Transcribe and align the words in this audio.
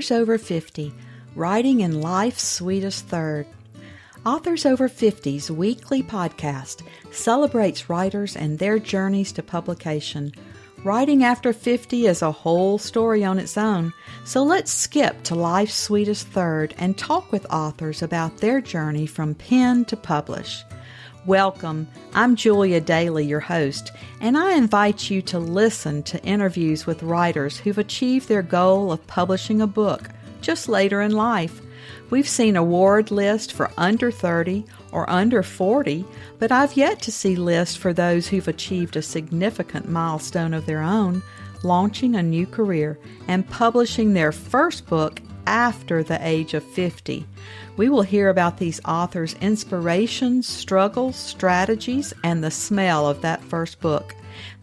Authors 0.00 0.12
Over 0.12 0.38
50 0.38 0.94
Writing 1.36 1.80
in 1.80 2.00
Life's 2.00 2.42
Sweetest 2.42 3.04
Third. 3.08 3.46
Authors 4.24 4.64
Over 4.64 4.88
50's 4.88 5.50
weekly 5.50 6.02
podcast 6.02 6.82
celebrates 7.10 7.90
writers 7.90 8.34
and 8.34 8.58
their 8.58 8.78
journeys 8.78 9.30
to 9.32 9.42
publication. 9.42 10.32
Writing 10.84 11.22
after 11.22 11.52
50 11.52 12.06
is 12.06 12.22
a 12.22 12.32
whole 12.32 12.78
story 12.78 13.22
on 13.22 13.38
its 13.38 13.58
own, 13.58 13.92
so 14.24 14.42
let's 14.42 14.72
skip 14.72 15.22
to 15.24 15.34
life's 15.34 15.74
sweetest 15.74 16.28
third 16.28 16.74
and 16.78 16.96
talk 16.96 17.30
with 17.30 17.44
authors 17.52 18.00
about 18.00 18.38
their 18.38 18.62
journey 18.62 19.04
from 19.04 19.34
pen 19.34 19.84
to 19.84 19.98
publish. 19.98 20.64
Welcome. 21.26 21.86
I'm 22.14 22.34
Julia 22.34 22.80
Daily, 22.80 23.26
your 23.26 23.40
host, 23.40 23.92
and 24.22 24.38
I 24.38 24.54
invite 24.54 25.10
you 25.10 25.20
to 25.22 25.38
listen 25.38 26.02
to 26.04 26.22
interviews 26.24 26.86
with 26.86 27.02
writers 27.02 27.58
who've 27.58 27.76
achieved 27.76 28.26
their 28.26 28.40
goal 28.40 28.90
of 28.90 29.06
publishing 29.06 29.60
a 29.60 29.66
book 29.66 30.08
just 30.40 30.66
later 30.66 31.02
in 31.02 31.12
life. 31.12 31.60
We've 32.08 32.28
seen 32.28 32.56
award 32.56 33.10
lists 33.10 33.52
for 33.52 33.70
under 33.76 34.10
30 34.10 34.64
or 34.92 35.08
under 35.10 35.42
40, 35.42 36.06
but 36.38 36.50
I've 36.50 36.74
yet 36.74 37.02
to 37.02 37.12
see 37.12 37.36
lists 37.36 37.76
for 37.76 37.92
those 37.92 38.26
who've 38.26 38.48
achieved 38.48 38.96
a 38.96 39.02
significant 39.02 39.90
milestone 39.90 40.54
of 40.54 40.64
their 40.64 40.80
own, 40.80 41.22
launching 41.62 42.14
a 42.14 42.22
new 42.22 42.46
career 42.46 42.98
and 43.28 43.46
publishing 43.46 44.14
their 44.14 44.32
first 44.32 44.86
book 44.86 45.20
after 45.46 46.02
the 46.02 46.18
age 46.26 46.54
of 46.54 46.64
50. 46.64 47.26
We 47.76 47.88
will 47.88 48.02
hear 48.02 48.28
about 48.28 48.58
these 48.58 48.80
authors' 48.84 49.34
inspirations, 49.40 50.46
struggles, 50.46 51.16
strategies, 51.16 52.12
and 52.24 52.42
the 52.42 52.50
smell 52.50 53.08
of 53.08 53.22
that 53.22 53.42
first 53.42 53.80
book. 53.80 54.14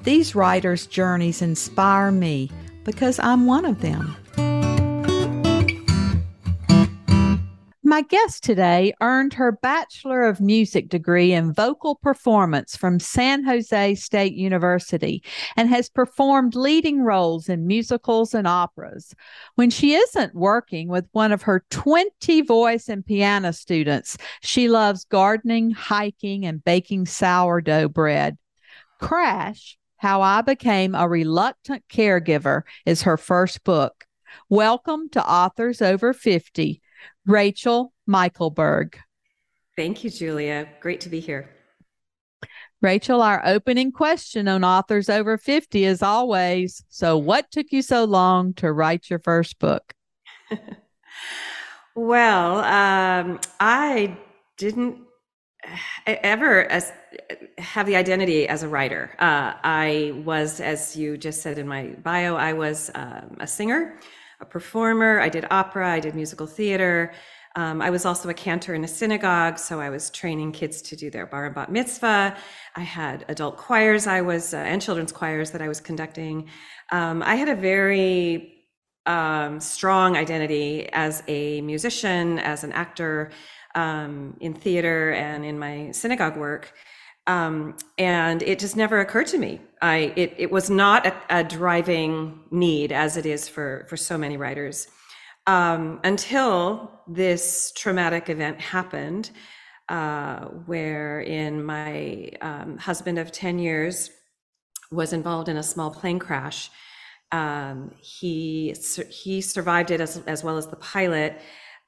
These 0.04 0.36
writers' 0.36 0.88
journeys 0.88 1.42
inspire 1.42 2.12
me 2.12 2.52
because 2.84 3.20
I'm 3.20 3.46
one 3.46 3.66
of 3.66 3.82
them. 3.82 4.16
My 7.98 8.04
guest 8.04 8.44
today 8.44 8.94
earned 9.02 9.34
her 9.34 9.52
Bachelor 9.52 10.26
of 10.26 10.40
Music 10.40 10.88
degree 10.88 11.34
in 11.34 11.52
vocal 11.52 11.96
performance 11.96 12.78
from 12.78 13.00
San 13.00 13.44
Jose 13.44 13.96
State 13.96 14.36
University 14.36 15.24
and 15.56 15.68
has 15.70 15.90
performed 15.90 16.54
leading 16.54 17.02
roles 17.02 17.50
in 17.50 17.66
musicals 17.66 18.36
and 18.36 18.48
operas. 18.48 19.16
When 19.56 19.72
she 19.72 19.96
isn't 19.96 20.36
working 20.36 20.90
with 20.90 21.08
one 21.14 21.32
of 21.32 21.42
her 21.42 21.66
20 21.72 22.42
voice 22.42 22.88
and 22.88 23.04
piano 23.04 23.52
students, 23.52 24.16
she 24.44 24.70
loves 24.70 25.04
gardening, 25.06 25.72
hiking, 25.72 26.46
and 26.46 26.64
baking 26.64 27.08
sourdough 27.08 27.90
bread. 27.90 28.38
Crash, 29.02 29.76
How 29.96 30.22
I 30.22 30.42
Became 30.42 30.94
a 30.94 31.10
Reluctant 31.10 31.84
Caregiver, 31.90 32.62
is 32.86 33.02
her 33.02 33.18
first 33.18 33.64
book. 33.64 34.06
Welcome 34.50 35.10
to 35.14 35.28
Authors 35.28 35.82
Over 35.82 36.14
50. 36.14 36.80
Rachel 37.26 37.94
Michelberg. 38.08 38.96
Thank 39.76 40.04
you, 40.04 40.10
Julia. 40.10 40.68
Great 40.82 41.02
to 41.02 41.10
be 41.10 41.20
here. 41.20 41.50
Rachel, 42.82 43.22
our 43.22 43.42
opening 43.44 43.92
question 43.92 44.48
on 44.48 44.64
Authors 44.64 45.10
Over 45.10 45.38
50 45.38 45.84
is 45.84 46.04
always 46.04 46.84
So, 46.90 47.18
what 47.18 47.50
took 47.52 47.68
you 47.72 47.82
so 47.82 48.04
long 48.04 48.54
to 48.56 48.72
write 48.72 49.10
your 49.10 49.20
first 49.20 49.58
book? 49.58 49.94
well, 51.96 52.60
um, 52.60 53.40
I 53.60 54.16
didn't 54.58 55.00
ever 56.06 56.66
as, 56.66 56.94
have 57.58 57.88
the 57.88 57.96
identity 57.96 58.48
as 58.48 58.64
a 58.64 58.68
writer. 58.68 59.16
Uh, 59.20 59.54
I 59.64 60.14
was, 60.24 60.60
as 60.60 60.96
you 60.96 61.18
just 61.18 61.42
said 61.42 61.58
in 61.58 61.68
my 61.68 61.96
bio, 62.04 62.36
I 62.36 62.54
was 62.54 62.92
um, 62.94 63.38
a 63.40 63.48
singer 63.48 64.00
a 64.40 64.46
performer. 64.46 65.20
I 65.20 65.30
did 65.30 65.46
opera, 65.50 65.90
I 65.90 66.00
did 66.00 66.16
musical 66.16 66.48
theater. 66.48 67.14
Um, 67.56 67.82
I 67.82 67.90
was 67.90 68.06
also 68.06 68.30
a 68.30 68.36
cantor 68.36 68.76
in 68.76 68.84
a 68.84 68.88
synagogue, 68.88 69.58
so 69.58 69.80
I 69.80 69.90
was 69.90 70.12
training 70.12 70.52
kids 70.52 70.80
to 70.84 70.96
do 70.96 71.10
their 71.10 71.26
bar 71.26 71.48
and 71.48 71.56
bat 71.56 71.72
mitzvah. 71.72 72.38
I 72.76 72.82
had 72.82 73.26
adult 73.30 73.58
choirs 73.58 74.06
I 74.06 74.22
was, 74.22 74.54
uh, 74.54 74.58
and 74.58 74.80
children's 74.80 75.12
choirs 75.12 75.50
that 75.52 75.62
I 75.62 75.68
was 75.68 75.82
conducting. 75.82 76.50
Um, 76.92 77.24
I 77.24 77.36
had 77.36 77.50
a 77.50 77.56
very 77.56 78.66
um, 79.08 79.60
strong 79.60 80.16
identity 80.16 80.88
as 80.94 81.24
a 81.28 81.62
musician, 81.62 82.38
as 82.38 82.64
an 82.64 82.74
actor 82.74 83.32
um, 83.74 84.38
in 84.40 84.54
theater 84.54 85.14
and 85.14 85.44
in 85.44 85.58
my 85.58 85.90
synagogue 85.92 86.38
work. 86.38 86.74
Um, 87.28 87.76
and 87.98 88.42
it 88.42 88.58
just 88.58 88.78
never 88.78 89.00
occurred 89.00 89.28
to 89.28 89.38
me. 89.38 89.60
I 89.82 90.14
it, 90.16 90.34
it 90.38 90.52
was 90.52 90.70
not 90.70 91.06
a, 91.06 91.14
a 91.30 91.44
driving 91.44 92.40
need 92.52 92.92
as 92.92 93.18
it 93.18 93.26
is 93.26 93.50
for 93.50 93.86
for 93.90 93.98
so 93.98 94.18
many 94.18 94.38
writers 94.38 94.88
um, 95.48 96.00
until 96.04 96.92
this 97.08 97.72
traumatic 97.76 98.30
event 98.30 98.60
happened, 98.60 99.32
uh, 99.90 100.46
wherein 100.66 101.64
my 101.64 102.30
um, 102.42 102.78
husband 102.78 103.18
of 103.18 103.32
ten 103.32 103.58
years 103.58 104.12
was 104.92 105.14
involved 105.14 105.50
in 105.50 105.58
a 105.58 105.64
small 105.64 105.90
plane 105.90 106.20
crash. 106.20 106.70
Um, 107.32 107.92
he 108.00 108.76
he 109.10 109.42
survived 109.42 109.92
it 109.92 110.02
as 110.02 110.18
as 110.28 110.44
well 110.44 110.58
as 110.58 110.68
the 110.68 110.76
pilot. 110.76 111.42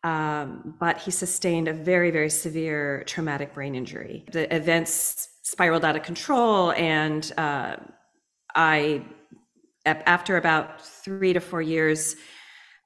Um, 0.04 0.76
but 0.80 0.98
he 0.98 1.12
sustained 1.12 1.68
a 1.68 1.74
very, 1.74 2.10
very 2.10 2.30
severe 2.30 3.04
traumatic 3.06 3.54
brain 3.54 3.76
injury. 3.76 4.26
The 4.32 4.54
events 4.56 5.28
spiraled 5.44 5.84
out 5.84 5.96
of 5.98 6.04
control, 6.04 6.72
and 6.72 7.30
uh, 7.38 7.76
I, 8.56 9.04
after 9.86 10.38
about 10.38 10.82
three 10.82 11.34
to 11.34 11.42
four 11.42 11.62
years, 11.62 12.16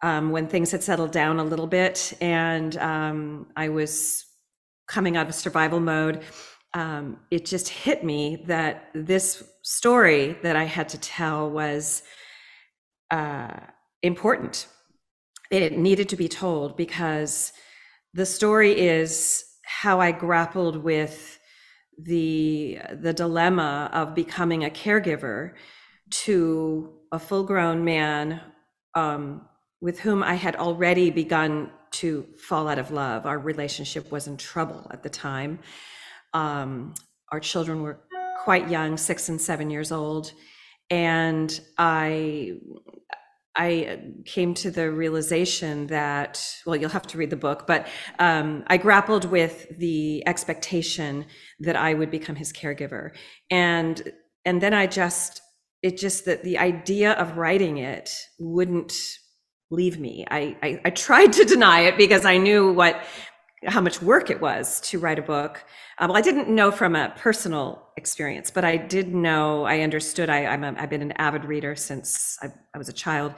um, 0.02 0.32
when 0.32 0.48
things 0.48 0.72
had 0.72 0.82
settled 0.82 1.12
down 1.12 1.40
a 1.40 1.44
little 1.44 1.68
bit, 1.68 2.14
and 2.20 2.76
um, 2.78 3.48
I 3.56 3.70
was 3.70 4.26
coming 4.88 5.16
out 5.16 5.28
of 5.28 5.36
survival 5.36 5.80
mode, 5.80 6.24
um, 6.74 7.20
it 7.30 7.46
just 7.46 7.70
hit 7.70 8.04
me 8.04 8.44
that 8.48 8.90
this 8.96 9.44
story 9.62 10.36
that 10.42 10.56
I 10.56 10.64
had 10.64 10.90
to 10.90 10.98
tell 10.98 11.50
was 11.50 12.02
uh, 13.12 13.60
important 14.02 14.68
it 15.62 15.78
needed 15.78 16.10
to 16.10 16.16
be 16.16 16.28
told 16.28 16.76
because 16.76 17.54
the 18.14 18.26
story 18.26 18.80
is 18.80 19.46
how 19.64 20.00
I 20.00 20.12
grappled 20.12 20.78
with 20.78 21.40
the 21.98 22.80
the 22.92 23.14
dilemma 23.14 23.90
of 23.94 24.16
becoming 24.16 24.64
a 24.66 24.70
caregiver 24.70 25.54
to 26.10 26.94
a 27.12 27.20
full 27.20 27.44
grown 27.44 27.84
man 27.84 28.42
um, 28.96 29.48
with 29.80 30.00
whom 30.00 30.24
I 30.24 30.36
had 30.36 30.56
already 30.56 31.12
begun 31.12 31.70
to 31.92 32.26
fall 32.48 32.68
out 32.68 32.80
of 32.80 32.90
love. 32.90 33.28
Our 33.28 33.38
relationship 33.38 34.12
was 34.12 34.28
in 34.28 34.38
trouble 34.38 34.88
at 34.92 35.04
the 35.04 35.10
time. 35.10 35.60
Um, 36.34 36.96
our 37.32 37.40
children 37.40 37.84
were 37.84 38.00
quite 38.44 38.70
young, 38.70 38.98
six 38.98 39.30
and 39.30 39.40
seven 39.40 39.70
years 39.70 39.92
old, 39.92 40.32
and 40.90 41.60
I 41.78 42.60
I 43.56 44.00
came 44.26 44.54
to 44.56 44.72
the 44.72 44.92
realization 44.92 45.88
that, 45.88 46.44
well, 46.66 46.76
you'll 46.76 46.90
have 46.90 47.08
to 47.08 47.18
read 47.18 47.30
the 47.30 47.36
book, 47.36 47.68
but 47.68 47.88
um, 48.18 48.64
I 48.68 48.78
grappled 48.78 49.26
with 49.26 49.68
the 49.78 50.26
expectation 50.28 51.26
that 51.60 51.76
I 51.76 51.94
would 51.94 52.10
become 52.10 52.36
his 52.36 52.52
caregiver. 52.52 53.12
And, 53.52 54.12
and 54.44 54.62
then 54.62 54.74
I 54.74 54.88
just, 54.88 55.42
it 55.84 55.98
just 55.98 56.26
that 56.26 56.44
the 56.44 56.58
idea 56.58 57.12
of 57.14 57.38
writing 57.38 57.78
it 57.78 58.10
wouldn't 58.40 58.94
leave 59.70 60.00
me. 60.00 60.26
I, 60.30 60.58
I, 60.64 60.82
I 60.86 60.90
tried 60.90 61.34
to 61.34 61.46
deny 61.46 61.82
it 61.82 61.98
because 61.98 62.26
I 62.26 62.38
knew 62.38 62.72
what 62.72 63.04
how 63.66 63.82
much 63.82 64.02
work 64.02 64.30
it 64.30 64.42
was 64.42 64.80
to 64.82 65.00
write 65.00 65.20
a 65.20 65.22
book. 65.22 65.64
Um, 66.00 66.10
well, 66.10 66.18
I 66.18 66.22
didn't 66.22 66.50
know 66.50 66.72
from 66.72 66.96
a 66.96 67.14
personal 67.18 67.88
experience, 67.98 68.52
but 68.52 68.64
I 68.64 68.78
did 68.78 69.14
know, 69.14 69.64
I 69.64 69.82
understood. 69.82 70.30
I, 70.30 70.46
I'm 70.46 70.64
a, 70.64 70.76
I've 70.78 70.90
been 70.90 71.02
an 71.02 71.14
avid 71.14 71.46
reader 71.46 71.76
since 71.76 72.38
I, 72.42 72.48
I 72.74 72.78
was 72.78 72.90
a 72.90 72.94
child 72.94 73.34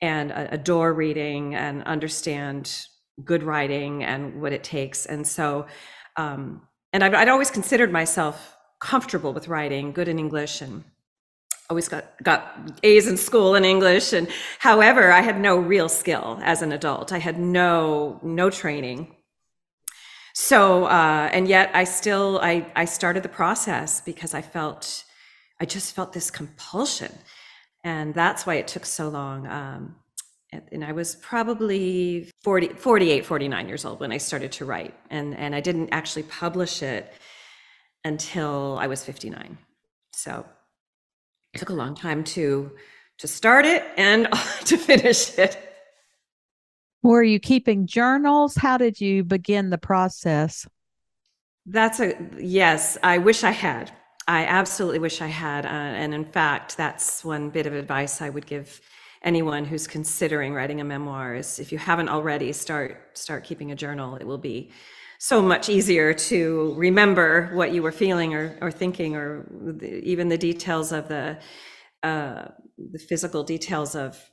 and 0.00 0.30
adore 0.30 0.92
reading 0.94 1.54
and 1.54 1.82
understand 1.84 2.86
good 3.24 3.42
writing 3.42 4.04
and 4.04 4.40
what 4.40 4.52
it 4.52 4.62
takes. 4.62 5.06
And 5.06 5.26
so, 5.26 5.66
um, 6.16 6.62
and 6.92 7.02
I'd, 7.02 7.14
I'd 7.14 7.28
always 7.28 7.50
considered 7.50 7.90
myself 7.90 8.56
comfortable 8.80 9.32
with 9.32 9.48
writing, 9.48 9.92
good 9.92 10.08
in 10.08 10.18
English 10.18 10.60
and 10.60 10.84
always 11.70 11.88
got 11.88 12.04
got 12.22 12.56
A's 12.82 13.06
in 13.06 13.16
school 13.16 13.54
in 13.54 13.64
English 13.64 14.14
and 14.14 14.26
however 14.58 15.12
I 15.12 15.20
had 15.20 15.38
no 15.38 15.58
real 15.58 15.88
skill 15.88 16.38
as 16.42 16.62
an 16.62 16.72
adult 16.72 17.12
I 17.12 17.18
had 17.18 17.38
no 17.38 18.18
no 18.22 18.48
training 18.48 19.14
so 20.38 20.84
uh, 20.84 21.28
and 21.32 21.48
yet 21.48 21.68
i 21.74 21.82
still 21.82 22.38
I, 22.40 22.64
I 22.76 22.84
started 22.84 23.24
the 23.24 23.28
process 23.28 24.00
because 24.00 24.34
i 24.34 24.40
felt 24.40 25.04
i 25.60 25.64
just 25.64 25.94
felt 25.96 26.12
this 26.12 26.30
compulsion. 26.30 27.12
And 27.84 28.12
that's 28.12 28.44
why 28.46 28.54
it 28.56 28.68
took 28.68 28.86
so 28.86 29.08
long 29.08 29.48
um, 29.48 29.96
and 30.52 30.84
i 30.84 30.92
was 30.92 31.16
probably 31.16 32.30
40 32.44 32.68
48 32.68 33.26
49 33.26 33.68
years 33.68 33.84
old 33.84 33.98
when 33.98 34.12
i 34.12 34.18
started 34.18 34.52
to 34.52 34.64
write. 34.64 34.94
And 35.10 35.36
and 35.36 35.56
i 35.56 35.60
didn't 35.60 35.88
actually 35.90 36.22
publish 36.22 36.82
it 36.82 37.12
until 38.04 38.78
i 38.80 38.86
was 38.86 39.04
59 39.04 39.58
so 40.12 40.46
it 41.52 41.58
took 41.58 41.70
a 41.70 41.80
long 41.82 41.96
time 41.96 42.22
to 42.34 42.70
to 43.18 43.26
start 43.26 43.64
it 43.64 43.82
and 43.96 44.28
to 44.66 44.76
finish 44.76 45.36
it 45.36 45.67
Were 47.02 47.22
you 47.22 47.38
keeping 47.38 47.86
journals? 47.86 48.56
How 48.56 48.76
did 48.76 49.00
you 49.00 49.24
begin 49.24 49.70
the 49.70 49.78
process? 49.78 50.66
That's 51.66 52.00
a 52.00 52.14
yes. 52.38 52.98
I 53.02 53.18
wish 53.18 53.44
I 53.44 53.50
had. 53.50 53.92
I 54.26 54.44
absolutely 54.44 54.98
wish 54.98 55.22
I 55.22 55.26
had. 55.28 55.64
Uh, 55.64 55.68
and 55.68 56.12
in 56.14 56.24
fact, 56.24 56.76
that's 56.76 57.24
one 57.24 57.50
bit 57.50 57.66
of 57.66 57.72
advice 57.72 58.20
I 58.20 58.30
would 58.30 58.46
give 58.46 58.80
anyone 59.22 59.64
who's 59.64 59.86
considering 59.86 60.54
writing 60.54 60.80
a 60.80 60.84
memoir 60.84 61.34
is 61.34 61.58
if 61.58 61.72
you 61.72 61.78
haven't 61.78 62.08
already 62.08 62.52
start 62.52 63.18
start 63.18 63.44
keeping 63.44 63.72
a 63.72 63.74
journal 63.74 64.14
it 64.14 64.24
will 64.24 64.38
be 64.38 64.70
so 65.18 65.42
much 65.42 65.68
easier 65.68 66.14
to 66.14 66.72
remember 66.76 67.50
what 67.54 67.72
you 67.72 67.82
were 67.82 67.90
feeling 67.90 68.34
or, 68.34 68.56
or 68.60 68.70
thinking 68.70 69.16
or 69.16 69.44
the, 69.50 70.00
even 70.04 70.28
the 70.28 70.38
details 70.38 70.92
of 70.92 71.08
the 71.08 71.36
uh, 72.04 72.46
the 72.92 72.98
physical 72.98 73.42
details 73.42 73.96
of 73.96 74.30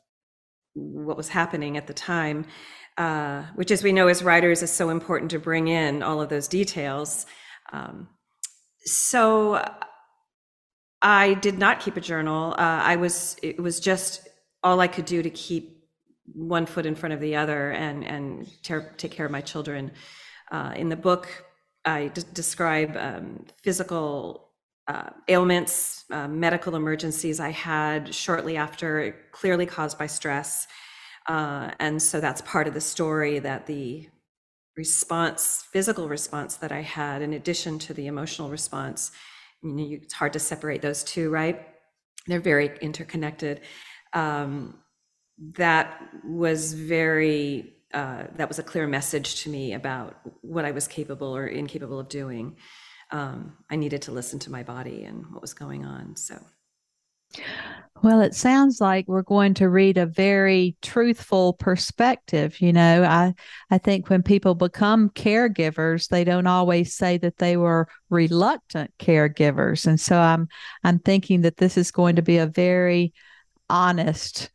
what 0.75 1.17
was 1.17 1.29
happening 1.29 1.77
at 1.77 1.87
the 1.87 1.93
time 1.93 2.45
uh, 2.97 3.43
which 3.55 3.71
as 3.71 3.83
we 3.83 3.91
know 3.91 4.07
as 4.07 4.23
writers 4.23 4.61
is 4.61 4.71
so 4.71 4.89
important 4.89 5.31
to 5.31 5.39
bring 5.39 5.67
in 5.67 6.03
all 6.03 6.21
of 6.21 6.29
those 6.29 6.47
details 6.47 7.25
um, 7.73 8.07
so 8.83 9.63
i 11.01 11.33
did 11.35 11.57
not 11.57 11.79
keep 11.79 11.97
a 11.97 12.01
journal 12.01 12.51
uh, 12.53 12.81
i 12.83 12.95
was 12.95 13.37
it 13.41 13.59
was 13.59 13.79
just 13.79 14.27
all 14.65 14.79
I 14.81 14.87
could 14.87 15.05
do 15.05 15.21
to 15.21 15.29
keep 15.29 15.83
one 16.33 16.65
foot 16.65 16.87
in 16.87 16.95
front 16.95 17.13
of 17.13 17.21
the 17.21 17.35
other 17.35 17.69
and 17.71 18.03
and 18.03 18.49
take 18.97 19.11
care 19.11 19.25
of 19.27 19.31
my 19.31 19.41
children. 19.41 19.91
Uh, 20.51 20.73
in 20.75 20.89
the 20.89 20.95
book, 20.95 21.27
I 21.85 22.07
d- 22.07 22.23
describe 22.33 22.97
um, 22.97 23.45
physical 23.63 24.49
uh, 24.87 25.09
ailments, 25.27 26.05
uh, 26.11 26.27
medical 26.27 26.75
emergencies 26.75 27.39
I 27.39 27.49
had 27.49 28.13
shortly 28.13 28.57
after, 28.57 29.15
clearly 29.31 29.65
caused 29.65 29.97
by 29.97 30.07
stress. 30.07 30.67
Uh, 31.27 31.71
and 31.79 32.01
so 32.01 32.21
that's 32.21 32.41
part 32.41 32.67
of 32.67 32.73
the 32.73 32.81
story 32.81 33.39
that 33.39 33.65
the 33.65 34.07
response, 34.77 35.65
physical 35.71 36.07
response 36.07 36.57
that 36.57 36.71
I 36.71 36.81
had, 36.81 37.21
in 37.21 37.33
addition 37.33 37.79
to 37.79 37.93
the 37.93 38.07
emotional 38.07 38.49
response, 38.49 39.11
you 39.63 39.71
know, 39.71 39.87
it's 39.89 40.13
hard 40.13 40.33
to 40.33 40.39
separate 40.39 40.81
those 40.81 41.03
two, 41.03 41.29
right? 41.29 41.67
They're 42.27 42.39
very 42.39 42.77
interconnected 42.81 43.61
um, 44.13 44.79
that 45.57 46.01
was 46.23 46.73
very 46.73 47.73
uh, 47.93 48.23
that 48.35 48.49
was 48.49 48.59
a 48.59 48.63
clear 48.63 48.87
message 48.87 49.43
to 49.43 49.49
me 49.49 49.73
about 49.73 50.17
what 50.41 50.65
I 50.65 50.71
was 50.71 50.87
capable 50.87 51.35
or 51.35 51.47
incapable 51.47 51.99
of 51.99 52.09
doing. 52.09 52.57
Um, 53.11 53.57
I 53.69 53.75
needed 53.75 54.01
to 54.03 54.11
listen 54.11 54.39
to 54.39 54.51
my 54.51 54.63
body 54.63 55.03
and 55.03 55.25
what 55.31 55.41
was 55.41 55.53
going 55.53 55.85
on. 55.85 56.15
So. 56.15 56.39
Well, 58.01 58.21
it 58.21 58.35
sounds 58.35 58.79
like 58.79 59.07
we're 59.07 59.21
going 59.21 59.53
to 59.55 59.69
read 59.69 59.97
a 59.97 60.05
very 60.05 60.75
truthful 60.81 61.53
perspective. 61.53 62.61
You 62.61 62.71
know, 62.71 63.03
I 63.03 63.33
I 63.69 63.77
think 63.77 64.09
when 64.09 64.23
people 64.23 64.55
become 64.55 65.09
caregivers, 65.09 66.07
they 66.07 66.23
don't 66.23 66.47
always 66.47 66.93
say 66.93 67.17
that 67.17 67.37
they 67.37 67.57
were 67.57 67.87
reluctant 68.09 68.93
caregivers, 68.99 69.85
and 69.85 69.99
so 69.99 70.17
I'm 70.17 70.47
I'm 70.83 70.99
thinking 70.99 71.41
that 71.41 71.57
this 71.57 71.77
is 71.77 71.91
going 71.91 72.15
to 72.17 72.21
be 72.21 72.37
a 72.37 72.47
very 72.47 73.13
honest 73.69 74.49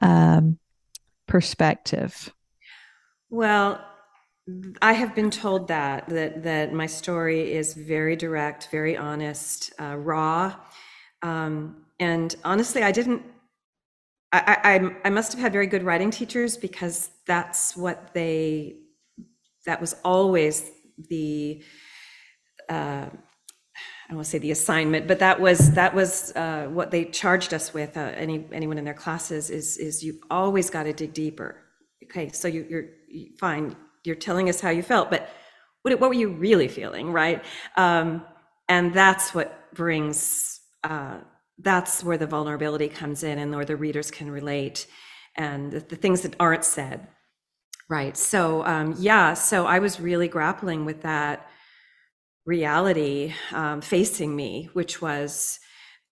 um, 0.00 0.58
perspective? 1.26 2.32
Well, 3.30 3.84
I 4.80 4.92
have 4.92 5.14
been 5.14 5.30
told 5.30 5.68
that 5.68 6.08
that 6.08 6.42
that 6.42 6.72
my 6.72 6.86
story 6.86 7.52
is 7.52 7.74
very 7.74 8.16
direct, 8.16 8.68
very 8.72 8.96
honest, 8.96 9.72
uh, 9.80 9.96
raw, 9.96 10.56
um, 11.22 11.84
and 12.00 12.34
honestly, 12.44 12.82
I 12.82 12.90
didn't. 12.90 13.22
I, 14.32 14.58
I 14.64 14.96
I 15.04 15.10
must 15.10 15.32
have 15.32 15.40
had 15.40 15.52
very 15.52 15.68
good 15.68 15.84
writing 15.84 16.10
teachers 16.10 16.56
because 16.56 17.10
that's 17.26 17.76
what 17.76 18.14
they. 18.14 18.78
That 19.66 19.80
was 19.80 19.94
always 20.04 20.68
the. 21.08 21.62
Uh, 22.68 23.06
I 24.10 24.14
won't 24.14 24.26
say 24.26 24.38
the 24.38 24.50
assignment, 24.50 25.06
but 25.06 25.20
that 25.20 25.40
was 25.40 25.70
that 25.72 25.94
was 25.94 26.34
uh, 26.34 26.66
what 26.66 26.90
they 26.90 27.04
charged 27.04 27.54
us 27.54 27.72
with. 27.72 27.96
Uh, 27.96 28.12
any 28.16 28.44
anyone 28.50 28.76
in 28.76 28.84
their 28.84 28.92
classes 28.92 29.50
is 29.50 29.76
is 29.76 30.02
you've 30.02 30.20
always 30.30 30.68
got 30.68 30.82
to 30.82 30.92
dig 30.92 31.14
deeper. 31.14 31.62
Okay, 32.04 32.30
so 32.32 32.48
you, 32.48 32.66
you're 32.68 32.86
you, 33.08 33.30
fine. 33.38 33.76
You're 34.04 34.16
telling 34.16 34.48
us 34.48 34.60
how 34.60 34.70
you 34.70 34.82
felt, 34.82 35.10
but 35.10 35.30
what 35.82 35.98
what 36.00 36.08
were 36.10 36.14
you 36.14 36.28
really 36.28 36.68
feeling, 36.68 37.12
right? 37.12 37.44
Um, 37.76 38.24
and 38.68 38.92
that's 38.92 39.34
what 39.34 39.72
brings. 39.74 40.60
Uh, 40.84 41.18
that's 41.58 42.02
where 42.02 42.18
the 42.18 42.26
vulnerability 42.26 42.88
comes 42.88 43.22
in, 43.22 43.38
and 43.38 43.54
where 43.54 43.64
the 43.64 43.76
readers 43.76 44.10
can 44.10 44.30
relate, 44.30 44.86
and 45.36 45.70
the, 45.72 45.80
the 45.80 45.96
things 45.96 46.22
that 46.22 46.34
aren't 46.40 46.64
said, 46.64 47.06
right? 47.88 48.16
So 48.16 48.64
um, 48.64 48.94
yeah, 48.98 49.34
so 49.34 49.66
I 49.66 49.78
was 49.78 50.00
really 50.00 50.28
grappling 50.28 50.84
with 50.84 51.02
that 51.02 51.48
reality 52.44 53.34
um, 53.52 53.80
facing 53.80 54.34
me, 54.34 54.68
which 54.72 55.00
was 55.00 55.60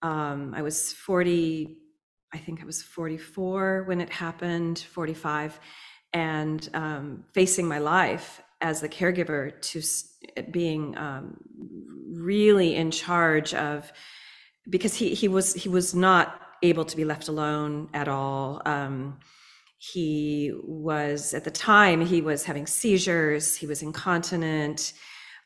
um, 0.01 0.53
I 0.55 0.61
was 0.61 0.93
40, 0.93 1.77
I 2.33 2.37
think 2.37 2.61
I 2.61 2.65
was 2.65 2.81
44 2.81 3.83
when 3.83 4.01
it 4.01 4.09
happened, 4.09 4.79
45, 4.79 5.59
and 6.13 6.69
um, 6.73 7.23
facing 7.33 7.67
my 7.67 7.79
life 7.79 8.41
as 8.61 8.81
the 8.81 8.89
caregiver 8.89 9.59
to 9.61 9.81
being 10.51 10.97
um, 10.97 11.37
really 12.11 12.75
in 12.75 12.91
charge 12.91 13.53
of 13.53 13.91
because 14.69 14.93
he 14.93 15.13
he 15.13 15.27
was 15.27 15.53
he 15.53 15.69
was 15.69 15.95
not 15.95 16.39
able 16.61 16.85
to 16.85 16.95
be 16.95 17.05
left 17.05 17.27
alone 17.27 17.89
at 17.93 18.07
all. 18.07 18.61
Um, 18.65 19.19
he 19.77 20.53
was 20.63 21.33
at 21.33 21.43
the 21.43 21.51
time 21.51 22.05
he 22.05 22.21
was 22.21 22.43
having 22.43 22.67
seizures. 22.67 23.55
He 23.55 23.65
was 23.65 23.81
incontinent 23.81 24.93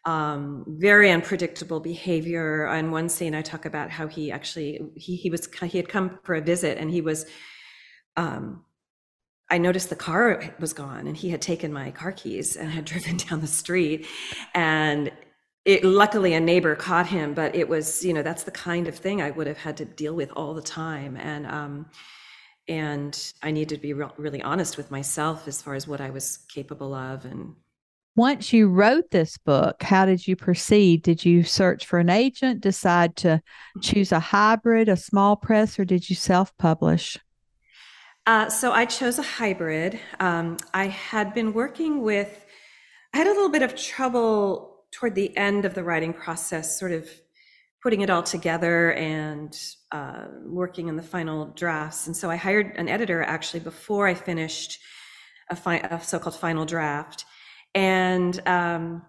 um, 0.05 0.63
very 0.67 1.09
unpredictable 1.11 1.79
behavior. 1.79 2.67
On 2.67 2.91
one 2.91 3.09
scene, 3.09 3.33
I 3.33 3.41
talk 3.41 3.65
about 3.65 3.89
how 3.89 4.07
he 4.07 4.31
actually 4.31 4.79
he 4.95 5.15
he 5.15 5.29
was 5.29 5.49
he 5.63 5.77
had 5.77 5.89
come 5.89 6.19
for 6.23 6.35
a 6.35 6.41
visit 6.41 6.77
and 6.77 6.91
he 6.91 7.01
was. 7.01 7.25
Um, 8.17 8.63
I 9.49 9.57
noticed 9.57 9.89
the 9.89 9.95
car 9.95 10.55
was 10.59 10.73
gone 10.73 11.07
and 11.07 11.15
he 11.15 11.29
had 11.29 11.41
taken 11.41 11.71
my 11.71 11.91
car 11.91 12.11
keys 12.11 12.55
and 12.55 12.69
had 12.69 12.85
driven 12.93 13.17
down 13.17 13.41
the 13.41 13.47
street, 13.47 14.07
and 14.53 15.11
it 15.65 15.83
luckily 15.83 16.33
a 16.33 16.39
neighbor 16.39 16.75
caught 16.75 17.07
him. 17.07 17.33
But 17.33 17.55
it 17.55 17.67
was 17.67 18.03
you 18.03 18.13
know 18.13 18.23
that's 18.23 18.43
the 18.43 18.51
kind 18.51 18.87
of 18.87 18.95
thing 18.95 19.21
I 19.21 19.31
would 19.31 19.47
have 19.47 19.57
had 19.57 19.77
to 19.77 19.85
deal 19.85 20.13
with 20.13 20.31
all 20.35 20.53
the 20.53 20.61
time 20.61 21.17
and. 21.17 21.45
Um, 21.47 21.85
and 22.67 23.31
I 23.43 23.51
needed 23.51 23.75
to 23.75 23.79
be 23.79 23.93
re- 23.93 24.07
really 24.17 24.41
honest 24.41 24.75
with 24.75 24.89
myself 24.89 25.47
as 25.47 25.61
far 25.61 25.75
as 25.75 25.87
what 25.87 26.01
I 26.01 26.09
was 26.09 26.39
capable 26.49 26.95
of 26.95 27.23
and 27.23 27.53
once 28.15 28.53
you 28.53 28.69
wrote 28.69 29.11
this 29.11 29.37
book, 29.37 29.83
how 29.83 30.05
did 30.05 30.25
you 30.25 30.37
proceed? 30.37 31.03
Did 31.03 31.25
you 31.25 31.43
search 31.43 31.85
for 31.85 31.99
an 31.99 32.09
agent, 32.09 32.61
decide 32.61 33.17
to 33.17 33.41
choose 33.81 34.13
a 34.13 34.19
hybrid, 34.19 34.87
a 34.87 34.95
small 34.95 35.35
press, 35.35 35.77
or 35.77 35.83
did 35.83 36.09
you 36.09 36.15
self 36.15 36.55
publish? 36.57 37.17
Uh, 38.27 38.49
so 38.49 38.71
I 38.71 38.85
chose 38.85 39.19
a 39.19 39.23
hybrid. 39.23 39.99
Um, 40.19 40.57
I 40.73 40.87
had 40.87 41.33
been 41.35 41.53
working 41.53 42.01
with, 42.01 42.45
I 43.13 43.19
had 43.19 43.27
a 43.27 43.29
little 43.29 43.49
bit 43.49 43.61
of 43.61 43.75
trouble 43.75 44.85
toward 44.91 45.13
the 45.13 45.35
end 45.37 45.65
of 45.65 45.75
the 45.75 45.83
writing 45.83 46.11
process, 46.11 46.79
sort 46.79 46.91
of 46.91 47.07
putting 47.83 48.01
it 48.01 48.09
all 48.09 48.23
together 48.23 48.93
and 48.93 49.55
uh, 49.91 50.25
working 50.43 50.87
in 50.87 50.95
the 50.95 51.03
final 51.03 51.45
drafts. 51.55 52.07
And 52.07 52.17
so 52.17 52.31
I 52.31 52.35
hired 52.35 52.75
an 52.77 52.89
editor 52.89 53.21
actually 53.21 53.59
before 53.59 54.07
I 54.07 54.15
finished 54.15 54.79
a, 55.51 55.55
fi- 55.55 55.77
a 55.77 56.01
so 56.01 56.17
called 56.17 56.35
final 56.35 56.65
draft 56.65 57.25
and 57.75 58.41
um, 58.47 59.03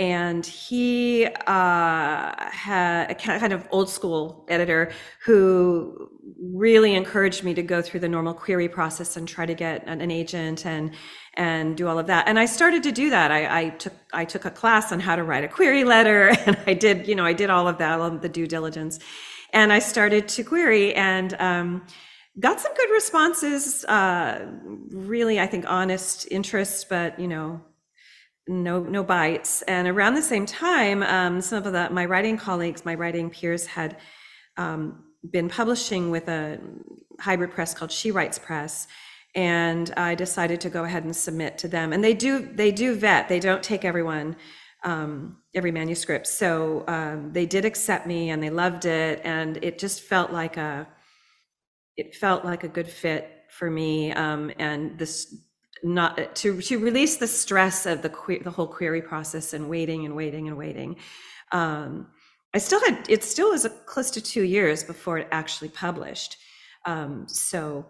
and 0.00 0.46
he 0.46 1.26
uh, 1.26 2.50
had 2.50 3.10
a 3.10 3.14
kind 3.14 3.52
of 3.52 3.68
old 3.70 3.90
school 3.90 4.46
editor 4.48 4.90
who 5.22 6.08
really 6.42 6.94
encouraged 6.94 7.44
me 7.44 7.52
to 7.52 7.62
go 7.62 7.82
through 7.82 8.00
the 8.00 8.08
normal 8.08 8.32
query 8.32 8.66
process 8.66 9.18
and 9.18 9.28
try 9.28 9.44
to 9.44 9.52
get 9.52 9.86
an, 9.86 10.10
agent 10.10 10.64
and 10.64 10.92
and 11.34 11.76
do 11.76 11.86
all 11.86 11.98
of 11.98 12.06
that. 12.06 12.26
And 12.26 12.38
I 12.38 12.46
started 12.46 12.82
to 12.84 12.92
do 12.92 13.10
that. 13.10 13.30
I, 13.30 13.60
I, 13.60 13.68
took 13.68 13.92
I 14.14 14.24
took 14.24 14.46
a 14.46 14.50
class 14.50 14.90
on 14.90 15.00
how 15.00 15.16
to 15.16 15.22
write 15.22 15.44
a 15.44 15.48
query 15.48 15.84
letter, 15.84 16.28
and 16.46 16.56
I 16.66 16.72
did 16.72 17.06
you 17.06 17.14
know 17.14 17.26
I 17.26 17.34
did 17.34 17.50
all 17.50 17.68
of 17.68 17.76
that, 17.78 18.00
all 18.00 18.06
of 18.06 18.22
the 18.22 18.28
due 18.30 18.46
diligence, 18.46 18.98
and 19.52 19.70
I 19.70 19.78
started 19.78 20.28
to 20.28 20.42
query 20.42 20.94
and. 20.94 21.34
Um, 21.38 21.86
got 22.38 22.60
some 22.60 22.72
good 22.74 22.90
responses 22.92 23.84
uh, 23.86 24.46
really 24.92 25.40
i 25.40 25.46
think 25.46 25.64
honest 25.68 26.28
interest 26.30 26.88
but 26.88 27.18
you 27.18 27.26
know 27.26 27.60
no 28.50 28.80
no 28.80 29.02
bites. 29.02 29.62
And 29.62 29.88
around 29.88 30.14
the 30.14 30.22
same 30.22 30.44
time 30.44 31.02
um, 31.02 31.40
some 31.40 31.64
of 31.64 31.72
the, 31.72 31.88
my 31.90 32.04
writing 32.04 32.36
colleagues 32.36 32.84
my 32.84 32.94
writing 32.94 33.30
peers 33.30 33.66
had 33.66 33.96
um, 34.56 35.04
been 35.30 35.48
publishing 35.48 36.10
with 36.10 36.28
a 36.28 36.58
hybrid 37.20 37.52
press 37.52 37.72
called 37.74 37.92
she 37.92 38.10
writes 38.10 38.38
press. 38.38 38.88
And 39.34 39.92
i 39.96 40.16
decided 40.16 40.60
to 40.62 40.70
go 40.70 40.82
ahead 40.84 41.04
and 41.04 41.14
submit 41.14 41.56
to 41.58 41.68
them. 41.68 41.92
And 41.92 42.02
they 42.02 42.14
do 42.14 42.40
they 42.40 42.72
do 42.72 42.94
vet. 42.94 43.28
They 43.28 43.40
don't 43.40 43.62
take 43.62 43.84
everyone 43.84 44.36
um, 44.82 45.36
every 45.54 45.72
manuscript. 45.72 46.26
So 46.26 46.84
um, 46.88 47.32
they 47.32 47.46
did 47.46 47.64
accept 47.64 48.06
me 48.06 48.30
and 48.30 48.42
they 48.42 48.50
loved 48.50 48.86
it. 48.86 49.20
And 49.24 49.58
it 49.62 49.78
just 49.78 50.00
felt 50.02 50.32
like 50.32 50.56
a 50.56 50.88
it 51.96 52.14
felt 52.14 52.44
like 52.44 52.64
a 52.64 52.68
good 52.68 52.88
fit 52.88 53.30
for 53.50 53.70
me. 53.70 54.12
Um, 54.12 54.50
and 54.58 54.98
this 54.98 55.34
not 55.82 56.34
to 56.36 56.60
to 56.60 56.78
release 56.78 57.16
the 57.16 57.26
stress 57.26 57.86
of 57.86 58.02
the 58.02 58.10
que- 58.10 58.42
the 58.42 58.50
whole 58.50 58.66
query 58.66 59.02
process 59.02 59.52
and 59.52 59.68
waiting 59.68 60.04
and 60.04 60.14
waiting 60.14 60.48
and 60.48 60.56
waiting. 60.56 60.96
Um, 61.52 62.08
I 62.54 62.58
still 62.58 62.80
had 62.80 63.08
it 63.08 63.22
still 63.24 63.50
was 63.50 63.64
a, 63.64 63.70
close 63.70 64.10
to 64.12 64.20
two 64.20 64.42
years 64.42 64.82
before 64.84 65.18
it 65.18 65.28
actually 65.30 65.68
published. 65.68 66.36
Um, 66.86 67.26
so 67.28 67.86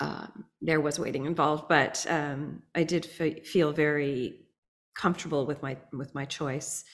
um, 0.00 0.44
there 0.60 0.80
was 0.80 0.98
waiting 0.98 1.26
involved, 1.26 1.68
but 1.68 2.06
um, 2.08 2.62
I 2.74 2.84
did 2.84 3.08
f- 3.18 3.44
feel 3.44 3.72
very 3.72 4.46
comfortable 4.94 5.46
with 5.46 5.62
my 5.62 5.76
with 5.92 6.14
my 6.14 6.24
choice. 6.24 6.84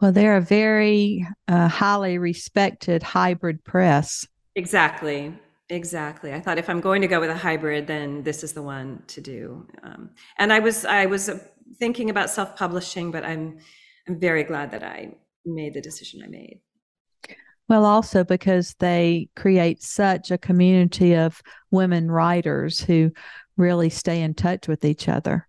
Well, 0.00 0.12
they're 0.12 0.36
a 0.36 0.40
very 0.40 1.26
uh, 1.46 1.68
highly 1.68 2.18
respected 2.18 3.02
hybrid 3.02 3.64
press. 3.64 4.26
Exactly. 4.54 5.34
Exactly. 5.70 6.32
I 6.32 6.40
thought 6.40 6.58
if 6.58 6.70
I'm 6.70 6.80
going 6.80 7.02
to 7.02 7.08
go 7.08 7.20
with 7.20 7.30
a 7.30 7.36
hybrid, 7.36 7.86
then 7.86 8.22
this 8.22 8.42
is 8.42 8.54
the 8.54 8.62
one 8.62 9.02
to 9.08 9.20
do. 9.20 9.66
Um, 9.82 10.10
and 10.38 10.52
I 10.52 10.60
was 10.60 10.84
I 10.84 11.06
was 11.06 11.28
uh, 11.28 11.38
thinking 11.78 12.08
about 12.08 12.30
self-publishing, 12.30 13.10
but 13.10 13.24
I'm 13.24 13.58
I'm 14.08 14.18
very 14.18 14.44
glad 14.44 14.70
that 14.70 14.82
I 14.82 15.14
made 15.44 15.74
the 15.74 15.82
decision 15.82 16.22
I 16.24 16.28
made. 16.28 16.60
Well, 17.68 17.84
also 17.84 18.24
because 18.24 18.74
they 18.78 19.28
create 19.36 19.82
such 19.82 20.30
a 20.30 20.38
community 20.38 21.14
of 21.14 21.42
women 21.70 22.10
writers 22.10 22.80
who 22.80 23.12
really 23.58 23.90
stay 23.90 24.22
in 24.22 24.32
touch 24.32 24.68
with 24.68 24.86
each 24.86 25.06
other. 25.06 25.46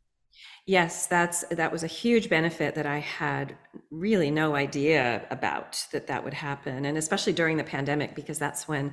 Yes, 0.65 1.07
that's 1.07 1.45
that 1.49 1.71
was 1.71 1.83
a 1.83 1.88
huge 1.88 2.29
benefit 2.29 2.75
that 2.75 2.85
I 2.85 2.99
had 2.99 3.55
really 3.89 4.31
no 4.31 4.53
idea 4.53 5.25
about 5.31 5.88
that 5.93 6.07
that 6.07 6.25
would 6.25 6.33
happen, 6.33 6.83
and 6.83 6.97
especially 6.97 7.33
during 7.33 7.55
the 7.55 7.63
pandemic 7.63 8.15
because 8.15 8.38
that's 8.38 8.67
when 8.67 8.91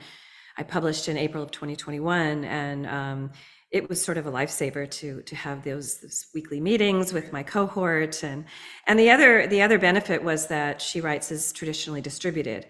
I 0.56 0.62
published 0.62 1.08
in 1.08 1.16
April 1.16 1.42
of 1.42 1.50
2021, 1.50 2.44
and 2.44 2.86
um, 2.86 3.30
it 3.70 3.88
was 3.88 4.02
sort 4.02 4.16
of 4.16 4.26
a 4.26 4.32
lifesaver 4.32 4.90
to 4.90 5.22
to 5.22 5.36
have 5.36 5.64
those, 5.64 5.98
those, 6.00 6.26
weekly 6.34 6.60
meetings 6.60 7.12
with 7.12 7.32
my 7.32 7.42
cohort, 7.42 8.22
and 8.22 8.44
and 8.86 8.98
the 8.98 9.10
other 9.10 9.46
the 9.46 9.62
other 9.62 9.78
benefit 9.78 10.22
was 10.22 10.46
that 10.46 10.80
She 10.80 11.00
Writes 11.00 11.30
is 11.30 11.52
traditionally 11.52 12.00
distributed 12.00 12.66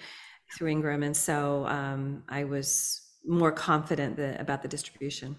through 0.56 0.68
Ingram, 0.68 1.02
and 1.02 1.16
so 1.16 1.66
um, 1.66 2.22
I 2.28 2.44
was 2.44 3.02
more 3.24 3.52
confident 3.52 4.18
about 4.40 4.62
the 4.62 4.68
distribution. 4.68 5.36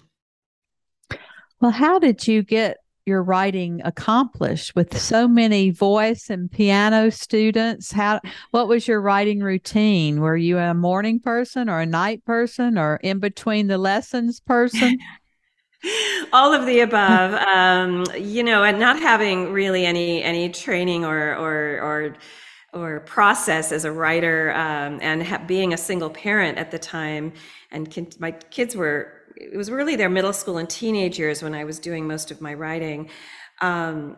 Well, 1.59 1.71
how 1.71 1.99
did 1.99 2.27
you 2.27 2.43
get 2.43 2.77
your 3.07 3.23
writing 3.23 3.81
accomplished 3.85 4.75
with 4.75 4.97
so 4.99 5.27
many 5.27 5.71
voice 5.71 6.29
and 6.29 6.51
piano 6.51 7.09
students? 7.09 7.91
How 7.91 8.19
what 8.51 8.67
was 8.67 8.87
your 8.87 9.01
writing 9.01 9.39
routine? 9.39 10.19
Were 10.19 10.37
you 10.37 10.57
a 10.57 10.73
morning 10.73 11.19
person 11.19 11.69
or 11.69 11.79
a 11.79 11.85
night 11.85 12.25
person 12.25 12.77
or 12.77 12.97
in 12.97 13.19
between 13.19 13.67
the 13.67 13.77
lessons 13.77 14.39
person? 14.41 14.97
All 16.33 16.53
of 16.53 16.65
the 16.65 16.81
above. 16.81 17.33
Um, 17.57 18.05
you 18.17 18.43
know 18.43 18.63
and 18.63 18.79
not 18.79 18.99
having 18.99 19.51
really 19.51 19.85
any 19.85 20.21
any 20.21 20.49
training 20.49 21.05
or 21.05 21.35
or 21.35 21.79
or 21.81 22.15
or 22.73 22.99
process 23.01 23.71
as 23.71 23.85
a 23.85 23.91
writer 23.91 24.51
um, 24.53 24.99
and 25.01 25.23
ha- 25.23 25.43
being 25.47 25.73
a 25.73 25.77
single 25.77 26.09
parent 26.09 26.57
at 26.57 26.71
the 26.71 26.79
time 26.79 27.31
and 27.71 28.15
my 28.19 28.31
kids 28.31 28.75
were 28.75 29.16
it 29.39 29.57
was 29.57 29.69
really 29.69 29.95
their 29.95 30.09
middle 30.09 30.33
school 30.33 30.57
and 30.57 30.69
teenage 30.69 31.19
years 31.19 31.43
when 31.43 31.53
I 31.53 31.63
was 31.63 31.79
doing 31.79 32.07
most 32.07 32.31
of 32.31 32.41
my 32.41 32.53
writing. 32.53 33.09
Um, 33.61 34.17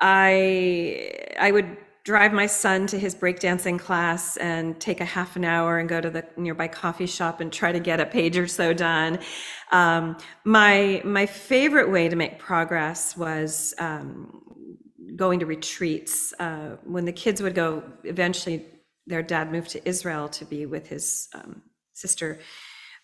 I 0.00 1.34
I 1.38 1.50
would 1.52 1.76
drive 2.04 2.32
my 2.32 2.46
son 2.46 2.86
to 2.86 2.98
his 2.98 3.16
breakdancing 3.16 3.78
class 3.78 4.36
and 4.36 4.80
take 4.80 5.00
a 5.00 5.04
half 5.04 5.34
an 5.34 5.44
hour 5.44 5.78
and 5.78 5.88
go 5.88 6.00
to 6.00 6.08
the 6.08 6.24
nearby 6.36 6.68
coffee 6.68 7.06
shop 7.06 7.40
and 7.40 7.52
try 7.52 7.72
to 7.72 7.80
get 7.80 7.98
a 7.98 8.06
page 8.06 8.38
or 8.38 8.46
so 8.46 8.72
done. 8.72 9.18
Um, 9.72 10.16
my 10.44 11.00
my 11.04 11.26
favorite 11.26 11.90
way 11.90 12.08
to 12.08 12.16
make 12.16 12.38
progress 12.38 13.16
was 13.16 13.74
um, 13.78 14.42
going 15.16 15.40
to 15.40 15.46
retreats. 15.46 16.34
Uh, 16.38 16.76
when 16.84 17.04
the 17.04 17.12
kids 17.12 17.42
would 17.42 17.54
go, 17.54 17.82
eventually 18.04 18.64
their 19.06 19.22
dad 19.22 19.50
moved 19.50 19.70
to 19.70 19.88
Israel 19.88 20.28
to 20.28 20.44
be 20.44 20.66
with 20.66 20.88
his 20.88 21.28
um, 21.34 21.62
sister 21.92 22.38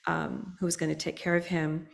um, 0.06 0.56
who 0.58 0.66
was 0.66 0.76
going 0.76 0.90
to 0.90 0.96
take 0.96 1.16
care 1.16 1.36
of 1.36 1.46
him, 1.46 1.86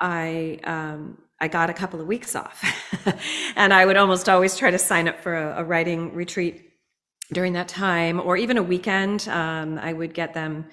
I 0.00 0.58
um, 0.64 1.18
I 1.40 1.48
got 1.48 1.70
a 1.70 1.74
couple 1.74 2.00
of 2.00 2.06
weeks 2.06 2.34
off, 2.36 2.64
and 3.56 3.72
I 3.72 3.84
would 3.86 3.96
almost 3.96 4.28
always 4.28 4.56
try 4.56 4.70
to 4.70 4.78
sign 4.78 5.08
up 5.08 5.20
for 5.20 5.34
a, 5.34 5.62
a 5.62 5.64
writing 5.64 6.14
retreat 6.14 6.70
during 7.32 7.54
that 7.54 7.68
time, 7.68 8.20
or 8.20 8.36
even 8.36 8.58
a 8.58 8.62
weekend. 8.62 9.28
Um, 9.28 9.78
I 9.78 9.92
would 9.92 10.14
get 10.14 10.34
them 10.34 10.66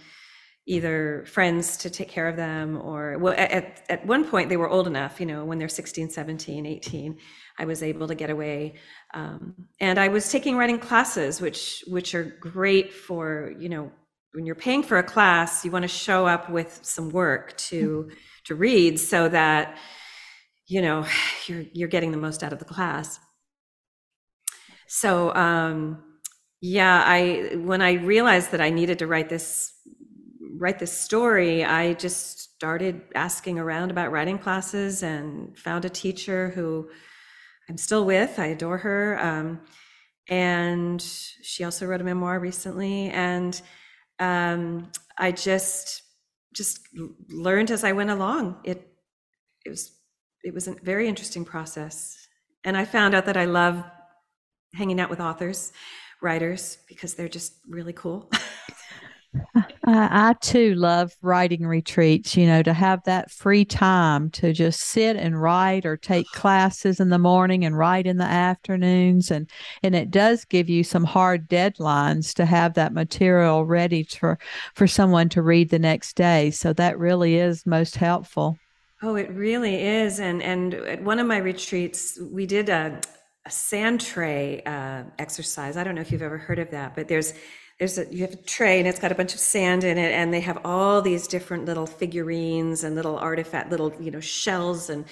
either 0.68 1.26
friends 1.28 1.78
to 1.78 1.90
take 1.90 2.08
care 2.08 2.28
of 2.28 2.36
them 2.36 2.80
or 2.82 3.18
well 3.18 3.34
at, 3.36 3.84
at 3.90 4.06
one 4.06 4.24
point 4.24 4.48
they 4.48 4.58
were 4.58 4.70
old 4.70 4.86
enough 4.86 5.20
you 5.20 5.26
know 5.26 5.44
when 5.44 5.58
they're 5.58 5.68
16 5.68 6.10
17 6.12 6.66
18 6.68 7.18
i 7.58 7.66
was 7.66 7.82
able 7.82 8.08
to 8.08 8.14
get 8.14 8.30
away 8.30 8.76
um, 9.16 9.56
and 9.80 10.00
i 10.00 10.08
was 10.08 10.32
taking 10.32 10.56
writing 10.56 10.78
classes 10.78 11.42
which 11.42 11.84
which 11.88 12.14
are 12.14 12.24
great 12.24 12.94
for 12.94 13.54
you 13.60 13.70
know 13.70 13.92
when 14.34 14.46
you're 14.46 14.56
paying 14.56 14.84
for 14.84 14.98
a 14.98 15.04
class, 15.04 15.66
you 15.66 15.72
want 15.72 15.84
to 15.84 15.90
show 15.90 16.26
up 16.26 16.50
with 16.50 16.80
some 16.84 17.10
work 17.10 17.58
to 17.58 18.06
mm-hmm. 18.08 18.14
to 18.46 18.56
read 18.56 19.00
so 19.00 19.30
that 19.30 19.78
you 20.68 20.82
know 20.82 21.06
you're 21.48 21.66
you're 21.74 21.90
getting 21.90 22.12
the 22.12 22.18
most 22.18 22.44
out 22.44 22.54
of 22.54 22.60
the 22.60 22.66
class. 22.66 23.20
So 24.88 25.34
um, 25.36 26.04
yeah, 26.62 27.04
I 27.06 27.56
when 27.56 27.82
I 27.82 27.94
realized 27.94 28.52
that 28.52 28.62
I 28.62 28.70
needed 28.70 29.00
to 29.00 29.08
write 29.08 29.30
this 29.30 29.74
write 30.58 30.80
this 30.80 30.92
story, 30.92 31.66
I 31.66 31.94
just 31.94 32.40
started 32.56 33.02
asking 33.16 33.58
around 33.58 33.90
about 33.90 34.12
writing 34.12 34.38
classes 34.38 35.02
and 35.02 35.58
found 35.58 35.86
a 35.86 35.90
teacher 35.90 36.50
who 36.50 36.90
I'm 37.68 37.78
still 37.78 38.06
with. 38.06 38.38
I 38.38 38.48
adore 38.48 38.78
her. 38.78 39.20
Um, 39.20 39.62
and 40.30 41.02
she 41.02 41.64
also 41.64 41.88
wrote 41.88 42.02
a 42.02 42.04
memoir 42.04 42.40
recently. 42.40 43.10
And 43.10 43.60
um, 44.22 44.92
I 45.18 45.32
just 45.32 46.04
just 46.54 46.80
learned 47.30 47.72
as 47.72 47.84
I 47.84 47.92
went 47.92 48.12
along. 48.12 48.58
It 48.64 48.88
it 49.66 49.70
was 49.70 49.92
it 50.44 50.54
was 50.54 50.68
a 50.68 50.76
very 50.84 51.08
interesting 51.08 51.44
process, 51.44 52.16
and 52.64 52.78
I 52.78 52.86
found 52.86 53.16
out 53.16 53.26
that 53.26 53.36
I 53.36 53.46
love 53.46 53.84
hanging 54.74 55.00
out 55.02 55.10
with 55.10 55.20
authors, 55.20 55.74
writers 56.22 56.78
because 56.88 57.16
they're 57.16 57.28
just 57.28 57.54
really 57.68 57.94
cool. 57.94 58.30
I, 59.92 60.30
I 60.30 60.34
too 60.34 60.76
love 60.76 61.16
writing 61.22 61.68
retreats, 61.68 62.38
you 62.38 62.46
know, 62.46 62.64
to 62.64 62.74
have 62.74 63.04
that 63.04 63.30
free 63.30 63.66
time 63.66 64.30
to 64.32 64.54
just 64.54 64.82
sit 64.82 65.18
and 65.18 65.42
write 65.42 65.86
or 65.86 65.98
take 65.98 66.28
classes 66.28 67.00
in 67.00 67.10
the 67.10 67.20
morning 67.20 67.66
and 67.66 67.78
write 67.78 68.08
in 68.08 68.18
the 68.18 68.24
afternoons. 68.24 69.32
And, 69.32 69.50
and 69.84 69.96
it 69.96 70.10
does 70.10 70.46
give 70.46 70.70
you 70.70 70.84
some 70.84 71.04
hard 71.04 71.50
deadlines 71.50 72.34
to 72.36 72.46
have 72.46 72.76
that 72.76 72.94
material 72.94 73.66
ready 73.66 74.04
for, 74.04 74.40
for 74.76 74.88
someone 74.88 75.30
to 75.30 75.42
read 75.42 75.70
the 75.70 75.80
next 75.80 76.16
day. 76.16 76.52
So 76.52 76.74
that 76.74 76.98
really 76.98 77.36
is 77.36 77.66
most 77.66 77.96
helpful. 77.96 78.58
Oh, 79.02 79.16
it 79.16 79.30
really 79.32 79.84
is. 79.84 80.20
And, 80.20 80.42
and 80.42 80.74
at 80.74 81.04
one 81.04 81.20
of 81.20 81.28
my 81.28 81.38
retreats, 81.38 82.20
we 82.32 82.46
did 82.46 82.70
a, 82.70 83.02
a 83.46 83.52
sand 83.52 84.00
tray 84.00 84.62
uh, 84.64 85.04
exercise. 85.18 85.76
I 85.76 85.84
don't 85.84 85.96
know 85.96 86.02
if 86.02 86.12
you've 86.12 86.22
ever 86.22 86.38
heard 86.38 86.60
of 86.60 86.70
that, 86.72 86.96
but 86.96 87.08
there's 87.08 87.34
there's 87.82 87.98
a, 87.98 88.06
you 88.14 88.22
have 88.22 88.34
a 88.34 88.44
tray 88.44 88.78
and 88.78 88.88
it's 88.88 89.00
got 89.00 89.12
a 89.12 89.16
bunch 89.16 89.34
of 89.34 89.40
sand 89.40 89.84
in 89.84 89.98
it 89.98 90.12
and 90.12 90.32
they 90.32 90.42
have 90.42 90.60
all 90.64 91.02
these 91.02 91.28
different 91.28 91.66
little 91.66 91.88
figurines 91.88 92.84
and 92.84 92.96
little 92.96 93.18
artifact 93.18 93.72
little 93.72 93.92
you 94.00 94.12
know 94.12 94.20
shells 94.20 94.88
and 94.88 95.04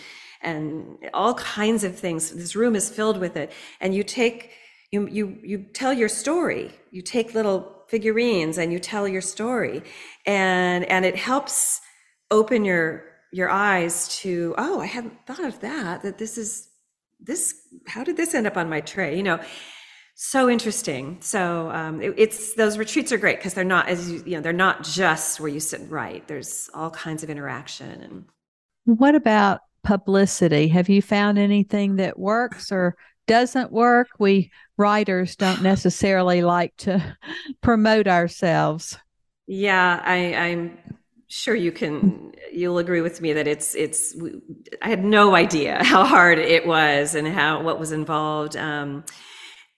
and 0.43 0.99
all 1.11 1.33
kinds 1.33 1.83
of 1.83 1.97
things. 1.97 2.29
This 2.29 2.55
room 2.55 2.75
is 2.75 2.87
filled 2.87 3.17
with 3.17 3.35
it. 3.35 3.51
And 3.81 3.95
you 3.95 4.03
take 4.03 4.51
you 4.91 5.07
you 5.07 5.39
you 5.41 5.65
tell 5.73 5.93
your 5.93 6.09
story. 6.09 6.71
You 6.91 7.01
take 7.01 7.33
little 7.33 7.85
figurines 7.87 8.59
and 8.59 8.71
you 8.71 8.77
tell 8.77 9.07
your 9.07 9.21
story. 9.21 9.81
And 10.27 10.85
and 10.85 11.05
it 11.05 11.15
helps 11.15 11.81
open 12.29 12.65
your 12.65 13.03
your 13.31 13.49
eyes 13.49 14.15
to 14.19 14.53
oh 14.57 14.79
i 14.79 14.85
hadn't 14.85 15.13
thought 15.27 15.43
of 15.43 15.59
that 15.59 16.01
that 16.01 16.17
this 16.17 16.35
is 16.35 16.67
this 17.19 17.55
how 17.87 18.03
did 18.03 18.17
this 18.17 18.33
end 18.33 18.47
up 18.47 18.57
on 18.57 18.67
my 18.67 18.81
tray 18.81 19.15
you 19.15 19.21
know 19.21 19.39
so 20.21 20.49
interesting. 20.49 21.17
So 21.21 21.71
um, 21.71 22.01
it, 22.01 22.13
it's 22.17 22.53
those 22.55 22.77
retreats 22.77 23.13
are 23.13 23.17
great 23.17 23.37
because 23.37 23.53
they're 23.53 23.63
not 23.63 23.87
as 23.87 24.11
you, 24.11 24.21
you 24.25 24.35
know 24.35 24.41
they're 24.41 24.51
not 24.51 24.83
just 24.83 25.39
where 25.39 25.47
you 25.47 25.61
sit 25.61 25.79
and 25.79 25.89
write. 25.89 26.27
There's 26.27 26.69
all 26.73 26.91
kinds 26.91 27.23
of 27.23 27.29
interaction 27.29 28.01
and. 28.01 28.25
What 28.83 29.15
about 29.15 29.61
publicity? 29.83 30.67
Have 30.67 30.89
you 30.89 31.01
found 31.01 31.37
anything 31.37 31.95
that 31.97 32.19
works 32.19 32.69
or 32.69 32.97
doesn't 33.27 33.71
work? 33.71 34.09
We 34.19 34.51
writers 34.75 35.37
don't 35.37 35.61
necessarily 35.61 36.41
like 36.41 36.75
to 36.77 37.17
promote 37.61 38.07
ourselves. 38.07 38.97
Yeah, 39.47 40.01
I, 40.03 40.33
I'm 40.33 40.77
sure 41.29 41.55
you 41.55 41.71
can 41.71 42.33
you'll 42.51 42.79
agree 42.79 43.01
with 43.01 43.21
me 43.21 43.31
that 43.33 43.47
it's 43.47 43.75
it's 43.75 44.15
i 44.81 44.89
had 44.89 45.05
no 45.05 45.35
idea 45.35 45.77
how 45.83 46.03
hard 46.03 46.39
it 46.39 46.65
was 46.65 47.13
and 47.13 47.27
how 47.27 47.61
what 47.61 47.79
was 47.79 47.91
involved 47.91 48.57
um, 48.57 49.03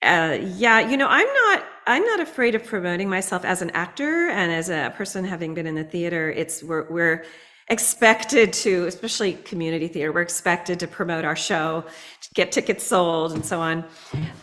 uh, 0.04 0.38
yeah, 0.42 0.80
you 0.80 0.98
know, 0.98 1.08
I'm 1.08 1.28
not 1.28 1.64
I'm 1.88 2.04
not 2.06 2.20
afraid 2.20 2.56
of 2.56 2.66
promoting 2.66 3.10
myself 3.10 3.44
as 3.44 3.62
an 3.62 3.72
actor 3.72 4.30
and 4.30 4.52
as 4.52 4.70
a 4.70 4.94
person 4.96 5.24
having 5.26 5.54
been 5.54 5.68
in 5.68 5.76
the 5.76 5.84
theater. 5.84 6.32
It's 6.32 6.64
we're 6.64 6.90
we're 6.90 7.26
expected 7.70 8.52
to, 8.52 8.86
especially 8.86 9.34
community 9.34 9.88
theater, 9.88 10.12
we're 10.12 10.22
expected 10.22 10.80
to 10.80 10.88
promote 10.88 11.24
our 11.24 11.38
show, 11.38 11.86
to 12.20 12.30
get 12.34 12.52
tickets 12.52 12.84
sold, 12.84 13.32
and 13.32 13.46
so 13.46 13.62
on. 13.62 13.86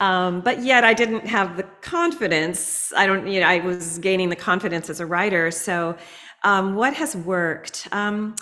Um, 0.00 0.40
but 0.40 0.62
yet, 0.62 0.84
I 0.84 0.94
didn't 0.94 1.26
have 1.26 1.56
the 1.56 1.64
confidence. 1.82 2.92
I 2.96 3.06
don't, 3.06 3.26
you 3.26 3.40
know, 3.40 3.46
I 3.46 3.58
was 3.58 3.98
gaining 3.98 4.30
the 4.30 4.36
confidence 4.36 4.88
as 4.88 5.00
a 5.00 5.06
writer. 5.06 5.50
So, 5.50 5.96
um, 6.42 6.74
what 6.74 6.94
has 6.94 7.16
worked? 7.16 7.88
Um, 7.92 8.34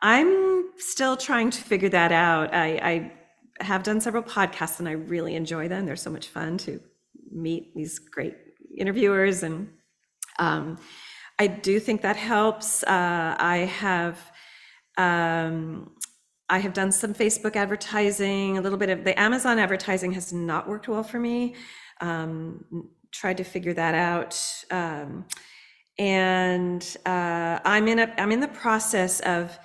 I'm 0.00 0.70
still 0.78 1.16
trying 1.16 1.50
to 1.50 1.60
figure 1.60 1.90
that 1.90 2.12
out. 2.12 2.54
I, 2.54 2.66
I 2.82 3.12
have 3.60 3.82
done 3.82 4.00
several 4.00 4.22
podcasts, 4.22 4.78
and 4.78 4.88
I 4.88 4.92
really 4.92 5.34
enjoy 5.34 5.68
them. 5.68 5.86
They're 5.86 5.96
so 5.96 6.10
much 6.10 6.28
fun 6.28 6.58
to 6.58 6.80
meet 7.30 7.74
these 7.74 7.98
great 7.98 8.36
interviewers 8.76 9.42
and 9.42 9.68
um, 10.38 10.78
I 11.38 11.46
do 11.46 11.80
think 11.80 12.02
that 12.02 12.16
helps. 12.16 12.82
Uh, 12.82 13.36
I 13.38 13.58
have 13.78 14.18
um, 14.98 15.92
I 16.48 16.58
have 16.58 16.74
done 16.74 16.92
some 16.92 17.14
Facebook 17.14 17.56
advertising, 17.56 18.58
a 18.58 18.60
little 18.60 18.78
bit 18.78 18.90
of 18.90 19.04
the 19.04 19.18
Amazon 19.18 19.58
advertising 19.58 20.12
has 20.12 20.32
not 20.32 20.68
worked 20.68 20.88
well 20.88 21.02
for 21.02 21.18
me. 21.18 21.54
Um, 22.00 22.64
tried 23.12 23.38
to 23.38 23.44
figure 23.44 23.72
that 23.74 23.94
out. 23.94 24.38
Um, 24.70 25.24
and 25.98 26.96
uh, 27.06 27.60
I'm 27.64 27.88
in 27.88 28.00
a 28.00 28.14
I'm 28.18 28.32
in 28.32 28.40
the 28.40 28.48
process 28.48 29.20
of 29.20 29.58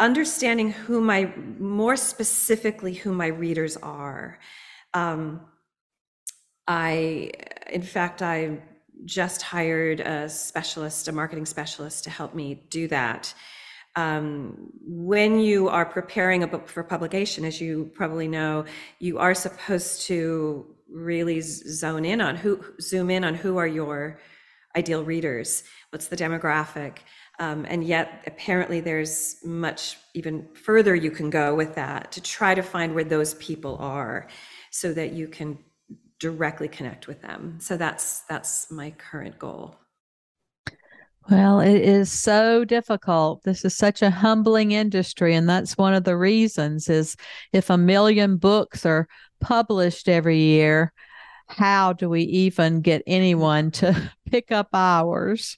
understanding 0.00 0.72
who 0.72 1.00
my 1.00 1.32
more 1.58 1.96
specifically 1.96 2.94
who 2.94 3.12
my 3.12 3.26
readers 3.26 3.76
are. 3.76 4.38
Um, 4.94 5.42
I, 6.66 7.30
in 7.70 7.82
fact, 7.82 8.22
I 8.22 8.58
just 9.04 9.42
hired 9.42 10.00
a 10.00 10.28
specialist, 10.28 11.08
a 11.08 11.12
marketing 11.12 11.46
specialist 11.46 12.04
to 12.04 12.10
help 12.10 12.34
me 12.34 12.64
do 12.70 12.88
that. 12.88 13.32
Um, 13.96 14.70
when 14.82 15.40
you 15.40 15.68
are 15.68 15.84
preparing 15.84 16.42
a 16.42 16.46
book 16.46 16.68
for 16.68 16.82
publication, 16.82 17.44
as 17.44 17.60
you 17.60 17.90
probably 17.94 18.28
know, 18.28 18.64
you 18.98 19.18
are 19.18 19.34
supposed 19.34 20.02
to 20.02 20.66
really 20.88 21.40
zone 21.40 22.04
in 22.04 22.20
on 22.20 22.36
who, 22.36 22.64
zoom 22.80 23.10
in 23.10 23.24
on 23.24 23.34
who 23.34 23.56
are 23.56 23.66
your 23.66 24.20
ideal 24.76 25.02
readers, 25.02 25.64
what's 25.90 26.08
the 26.08 26.16
demographic. 26.16 26.98
Um, 27.40 27.64
and 27.68 27.82
yet, 27.82 28.22
apparently, 28.26 28.80
there's 28.80 29.36
much 29.42 29.96
even 30.12 30.46
further 30.52 30.94
you 30.94 31.10
can 31.10 31.30
go 31.30 31.54
with 31.54 31.74
that 31.74 32.12
to 32.12 32.20
try 32.20 32.54
to 32.54 32.62
find 32.62 32.94
where 32.94 33.02
those 33.02 33.32
people 33.34 33.78
are 33.80 34.28
so 34.70 34.92
that 34.92 35.12
you 35.12 35.26
can 35.26 35.58
directly 36.18 36.68
connect 36.68 37.08
with 37.08 37.22
them. 37.22 37.56
So 37.58 37.78
that's 37.78 38.20
that's 38.28 38.70
my 38.70 38.90
current 38.90 39.38
goal. 39.38 39.74
Well, 41.30 41.60
it 41.60 41.80
is 41.80 42.12
so 42.12 42.64
difficult. 42.64 43.42
This 43.42 43.64
is 43.64 43.74
such 43.76 44.02
a 44.02 44.10
humbling 44.10 44.72
industry 44.72 45.34
and 45.34 45.48
that's 45.48 45.78
one 45.78 45.94
of 45.94 46.04
the 46.04 46.16
reasons 46.16 46.88
is 46.88 47.16
if 47.52 47.70
a 47.70 47.78
million 47.78 48.36
books 48.36 48.84
are 48.84 49.06
published 49.40 50.08
every 50.08 50.38
year, 50.38 50.92
how 51.46 51.92
do 51.92 52.08
we 52.08 52.22
even 52.22 52.80
get 52.80 53.02
anyone 53.06 53.70
to 53.72 54.10
pick 54.30 54.52
up 54.52 54.68
ours? 54.74 55.56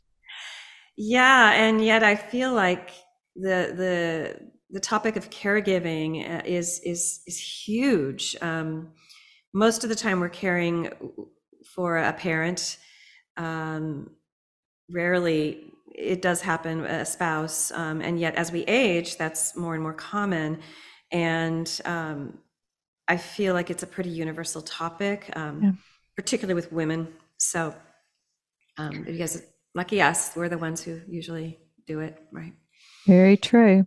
Yeah, 0.97 1.53
and 1.53 1.85
yet 1.85 2.03
I 2.03 2.17
feel 2.17 2.53
like 2.53 2.91
the 3.35 3.73
the 3.77 4.53
the 4.71 4.81
topic 4.81 5.17
of 5.17 5.31
caregiving 5.31 6.29
uh, 6.29 6.43
is 6.45 6.81
is 6.85 7.23
is 7.27 7.39
huge. 7.39 8.37
Um, 8.41 8.93
most 9.53 9.85
of 9.85 9.91
the 9.91 9.97
time 9.97 10.21
we're 10.21 10.29
caring 10.29 10.91
for 11.75 11.99
a 11.99 12.13
parent 12.13 12.79
um, 13.37 14.11
rarely 14.91 15.65
it 15.95 16.23
does 16.23 16.41
happen 16.41 16.85
a 16.85 17.05
spouse 17.05 17.71
um, 17.73 18.01
and 18.01 18.19
yet 18.19 18.35
as 18.35 18.51
we 18.51 18.62
age 18.62 19.16
that's 19.16 19.57
more 19.57 19.75
and 19.75 19.83
more 19.83 19.93
common 19.93 20.59
and 21.11 21.81
um, 21.85 22.38
i 23.09 23.16
feel 23.16 23.55
like 23.55 23.71
it's 23.71 23.83
a 23.83 23.87
pretty 23.87 24.11
universal 24.11 24.62
topic 24.62 25.31
um, 25.37 25.62
yeah. 25.62 25.73
particularly 26.16 26.55
with 26.55 26.73
women 26.73 27.09
so 27.37 27.75
um, 28.79 29.03
because 29.03 29.43
lucky 29.75 30.01
us 30.03 30.33
we're 30.37 30.49
the 30.49 30.59
ones 30.59 30.83
who 30.83 31.01
usually 31.09 31.59
do 31.87 32.01
it 32.01 32.17
right 32.33 32.53
very 33.07 33.37
true 33.37 33.87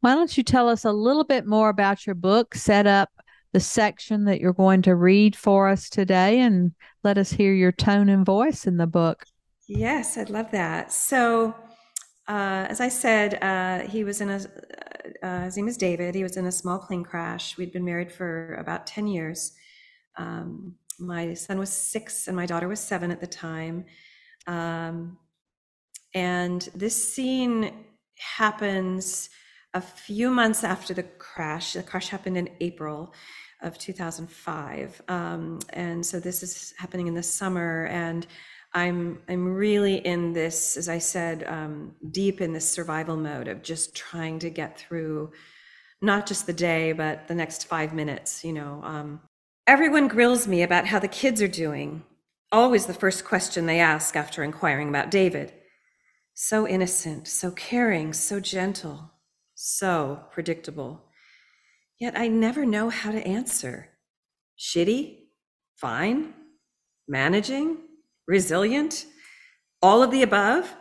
why 0.00 0.14
don't 0.14 0.36
you 0.36 0.42
tell 0.42 0.68
us 0.68 0.84
a 0.84 0.92
little 0.92 1.24
bit 1.24 1.46
more 1.46 1.68
about 1.68 2.06
your 2.06 2.14
book 2.14 2.54
set 2.54 2.86
up 2.86 3.10
the 3.56 3.60
section 3.60 4.26
that 4.26 4.38
you're 4.38 4.52
going 4.52 4.82
to 4.82 4.94
read 4.94 5.34
for 5.34 5.66
us 5.66 5.88
today 5.88 6.40
and 6.40 6.72
let 7.02 7.16
us 7.16 7.30
hear 7.30 7.54
your 7.54 7.72
tone 7.72 8.10
and 8.10 8.26
voice 8.26 8.66
in 8.66 8.76
the 8.76 8.86
book. 8.86 9.24
Yes, 9.66 10.18
I'd 10.18 10.28
love 10.28 10.50
that. 10.50 10.92
So, 10.92 11.54
uh, 12.28 12.66
as 12.68 12.82
I 12.82 12.88
said, 12.88 13.42
uh, 13.42 13.88
he 13.88 14.04
was 14.04 14.20
in 14.20 14.28
a, 14.28 14.40
uh, 15.22 15.44
his 15.44 15.56
name 15.56 15.68
is 15.68 15.78
David. 15.78 16.14
He 16.14 16.22
was 16.22 16.36
in 16.36 16.44
a 16.44 16.52
small 16.52 16.78
plane 16.78 17.02
crash. 17.02 17.56
We'd 17.56 17.72
been 17.72 17.84
married 17.84 18.12
for 18.12 18.56
about 18.56 18.86
10 18.86 19.06
years. 19.06 19.52
Um, 20.16 20.74
my 20.98 21.32
son 21.32 21.58
was 21.58 21.70
six 21.70 22.26
and 22.26 22.36
my 22.36 22.44
daughter 22.44 22.68
was 22.68 22.80
seven 22.80 23.10
at 23.10 23.22
the 23.22 23.26
time. 23.26 23.86
Um, 24.46 25.18
and 26.14 26.68
this 26.74 27.12
scene 27.12 27.72
happens 28.18 29.28
a 29.74 29.80
few 29.80 30.30
months 30.30 30.64
after 30.64 30.94
the 30.94 31.02
crash. 31.02 31.74
The 31.74 31.82
crash 31.82 32.08
happened 32.08 32.38
in 32.38 32.48
April 32.60 33.12
of 33.62 33.78
2005, 33.78 35.02
um, 35.08 35.58
and 35.70 36.04
so 36.04 36.20
this 36.20 36.42
is 36.42 36.72
happening 36.78 37.06
in 37.06 37.14
the 37.14 37.22
summer. 37.22 37.86
And 37.86 38.26
I'm 38.72 39.20
I'm 39.28 39.54
really 39.54 39.96
in 39.96 40.32
this, 40.32 40.76
as 40.76 40.88
I 40.88 40.98
said, 40.98 41.44
um, 41.46 41.94
deep 42.10 42.40
in 42.40 42.52
this 42.52 42.68
survival 42.68 43.16
mode 43.16 43.48
of 43.48 43.62
just 43.62 43.94
trying 43.94 44.38
to 44.40 44.50
get 44.50 44.78
through, 44.78 45.32
not 46.00 46.26
just 46.26 46.46
the 46.46 46.52
day, 46.52 46.92
but 46.92 47.28
the 47.28 47.34
next 47.34 47.66
five 47.66 47.92
minutes. 47.92 48.44
You 48.44 48.54
know, 48.54 48.80
um, 48.84 49.20
everyone 49.66 50.08
grills 50.08 50.46
me 50.46 50.62
about 50.62 50.86
how 50.86 50.98
the 50.98 51.08
kids 51.08 51.42
are 51.42 51.48
doing. 51.48 52.04
Always 52.52 52.86
the 52.86 52.94
first 52.94 53.24
question 53.24 53.66
they 53.66 53.80
ask 53.80 54.16
after 54.16 54.42
inquiring 54.42 54.88
about 54.88 55.10
David. 55.10 55.52
So 56.34 56.66
innocent, 56.66 57.28
so 57.28 57.50
caring, 57.50 58.12
so 58.12 58.40
gentle 58.40 59.12
so 59.56 60.20
predictable. 60.30 61.02
Yet 61.98 62.16
I 62.16 62.28
never 62.28 62.64
know 62.64 62.90
how 62.90 63.10
to 63.10 63.26
answer. 63.26 63.88
Shitty? 64.58 65.16
Fine? 65.76 66.34
Managing? 67.08 67.78
Resilient? 68.28 69.06
All 69.82 70.02
of 70.02 70.10
the 70.10 70.22
above? 70.22 70.74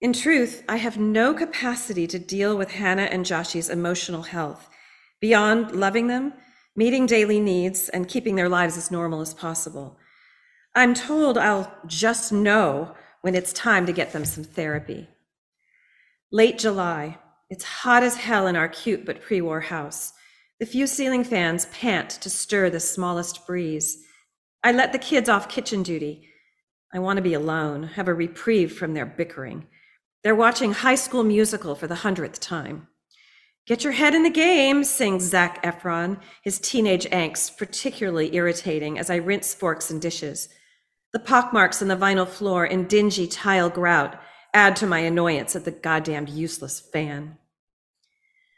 In 0.00 0.12
truth, 0.12 0.62
I 0.68 0.76
have 0.76 0.98
no 0.98 1.34
capacity 1.34 2.06
to 2.08 2.18
deal 2.18 2.56
with 2.56 2.72
Hannah 2.72 3.08
and 3.10 3.24
Joshy's 3.24 3.70
emotional 3.70 4.22
health 4.22 4.68
beyond 5.20 5.72
loving 5.72 6.06
them, 6.06 6.34
meeting 6.76 7.06
daily 7.06 7.40
needs, 7.40 7.88
and 7.88 8.06
keeping 8.06 8.36
their 8.36 8.48
lives 8.48 8.76
as 8.76 8.90
normal 8.90 9.20
as 9.20 9.34
possible. 9.34 9.97
I'm 10.78 10.94
told 10.94 11.36
I'll 11.36 11.74
just 11.88 12.30
know 12.30 12.94
when 13.22 13.34
it's 13.34 13.52
time 13.52 13.84
to 13.86 13.92
get 13.92 14.12
them 14.12 14.24
some 14.24 14.44
therapy. 14.44 15.08
Late 16.30 16.56
July, 16.56 17.18
it's 17.50 17.64
hot 17.64 18.04
as 18.04 18.14
hell 18.14 18.46
in 18.46 18.54
our 18.54 18.68
cute 18.68 19.04
but 19.04 19.20
pre 19.20 19.40
war 19.40 19.60
house. 19.60 20.12
The 20.60 20.66
few 20.66 20.86
ceiling 20.86 21.24
fans 21.24 21.66
pant 21.72 22.10
to 22.10 22.30
stir 22.30 22.70
the 22.70 22.78
smallest 22.78 23.44
breeze. 23.44 24.04
I 24.62 24.70
let 24.70 24.92
the 24.92 25.00
kids 25.00 25.28
off 25.28 25.48
kitchen 25.48 25.82
duty. 25.82 26.28
I 26.94 27.00
want 27.00 27.16
to 27.16 27.22
be 27.22 27.34
alone, 27.34 27.82
have 27.82 28.06
a 28.06 28.14
reprieve 28.14 28.72
from 28.72 28.94
their 28.94 29.04
bickering. 29.04 29.66
They're 30.22 30.36
watching 30.36 30.74
High 30.74 30.94
School 30.94 31.24
Musical 31.24 31.74
for 31.74 31.88
the 31.88 31.96
hundredth 31.96 32.38
time. 32.38 32.86
Get 33.66 33.82
your 33.82 33.94
head 33.94 34.14
in 34.14 34.22
the 34.22 34.30
game, 34.30 34.84
sings 34.84 35.24
Zac 35.24 35.60
Efron, 35.64 36.20
his 36.44 36.60
teenage 36.60 37.06
angst 37.06 37.56
particularly 37.56 38.36
irritating 38.36 38.96
as 38.96 39.10
I 39.10 39.16
rinse 39.16 39.52
forks 39.54 39.90
and 39.90 40.00
dishes. 40.00 40.48
The 41.12 41.18
pockmarks 41.18 41.80
on 41.80 41.88
the 41.88 41.96
vinyl 41.96 42.28
floor 42.28 42.64
and 42.64 42.88
dingy 42.88 43.26
tile 43.26 43.70
grout 43.70 44.20
add 44.52 44.76
to 44.76 44.86
my 44.86 44.98
annoyance 45.00 45.56
at 45.56 45.64
the 45.64 45.70
goddamned 45.70 46.28
useless 46.28 46.80
fan. 46.80 47.38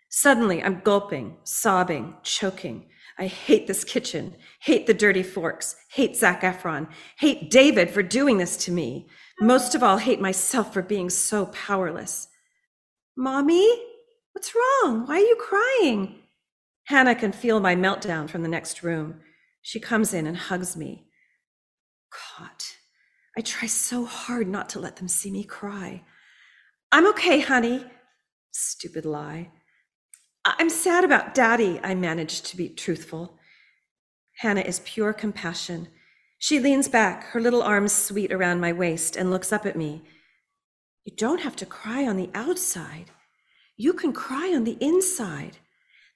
Suddenly, 0.09 0.63
I'm 0.63 0.81
gulping, 0.81 1.37
sobbing, 1.45 2.17
choking. 2.25 2.89
I 3.17 3.27
hate 3.27 3.67
this 3.67 3.85
kitchen, 3.85 4.35
hate 4.61 4.87
the 4.87 4.95
dirty 4.95 5.23
forks, 5.23 5.77
hate 5.93 6.17
Zac 6.17 6.43
Efron, 6.43 6.89
hate 7.19 7.51
David 7.51 7.91
for 7.91 8.03
doing 8.03 8.39
this 8.39 8.57
to 8.65 8.73
me. 8.73 9.09
Most 9.41 9.75
of 9.75 9.83
all, 9.83 9.99
hate 9.99 10.21
myself 10.21 10.73
for 10.73 10.83
being 10.83 11.11
so 11.11 11.47
powerless. 11.47 12.29
Mommy, 13.17 13.69
what's 14.33 14.55
wrong? 14.55 15.07
Why 15.07 15.17
are 15.17 15.19
you 15.19 15.37
crying? 15.37 16.17
Hannah 16.85 17.15
can 17.15 17.31
feel 17.31 17.61
my 17.61 17.77
meltdown 17.77 18.29
from 18.29 18.43
the 18.43 18.49
next 18.49 18.83
room. 18.83 19.21
She 19.63 19.79
comes 19.79 20.13
in 20.13 20.27
and 20.27 20.37
hugs 20.37 20.77
me. 20.77 21.10
God, 22.11 22.51
I 23.37 23.41
try 23.41 23.69
so 23.69 24.05
hard 24.05 24.49
not 24.49 24.69
to 24.71 24.81
let 24.81 24.97
them 24.97 25.09
see 25.09 25.31
me 25.31 25.45
cry. 25.45 26.03
I'm 26.93 27.07
okay, 27.09 27.41
honey. 27.41 27.85
Stupid 28.51 29.05
lie. 29.05 29.51
I'm 30.45 30.71
sad 30.71 31.05
about 31.05 31.35
daddy, 31.35 31.79
I 31.83 31.95
managed 31.95 32.47
to 32.47 32.57
be 32.57 32.69
truthful. 32.69 33.39
Hannah 34.39 34.63
is 34.63 34.81
pure 34.85 35.13
compassion. 35.13 35.89
She 36.39 36.59
leans 36.59 36.89
back, 36.89 37.25
her 37.25 37.41
little 37.41 37.63
arms 37.63 37.93
sweet 37.93 38.33
around 38.33 38.61
my 38.61 38.73
waist, 38.73 39.17
and 39.17 39.31
looks 39.31 39.53
up 39.53 39.67
at 39.67 39.77
me. 39.77 40.03
You 41.05 41.15
don't 41.15 41.43
have 41.43 41.57
to 41.57 41.67
cry 41.67 42.07
on 42.07 42.17
the 42.17 42.31
outside. 42.35 43.11
You 43.77 43.93
can 43.93 44.15
cry 44.15 44.55
on 44.55 44.65
the 44.65 44.79
inside. 44.81 45.59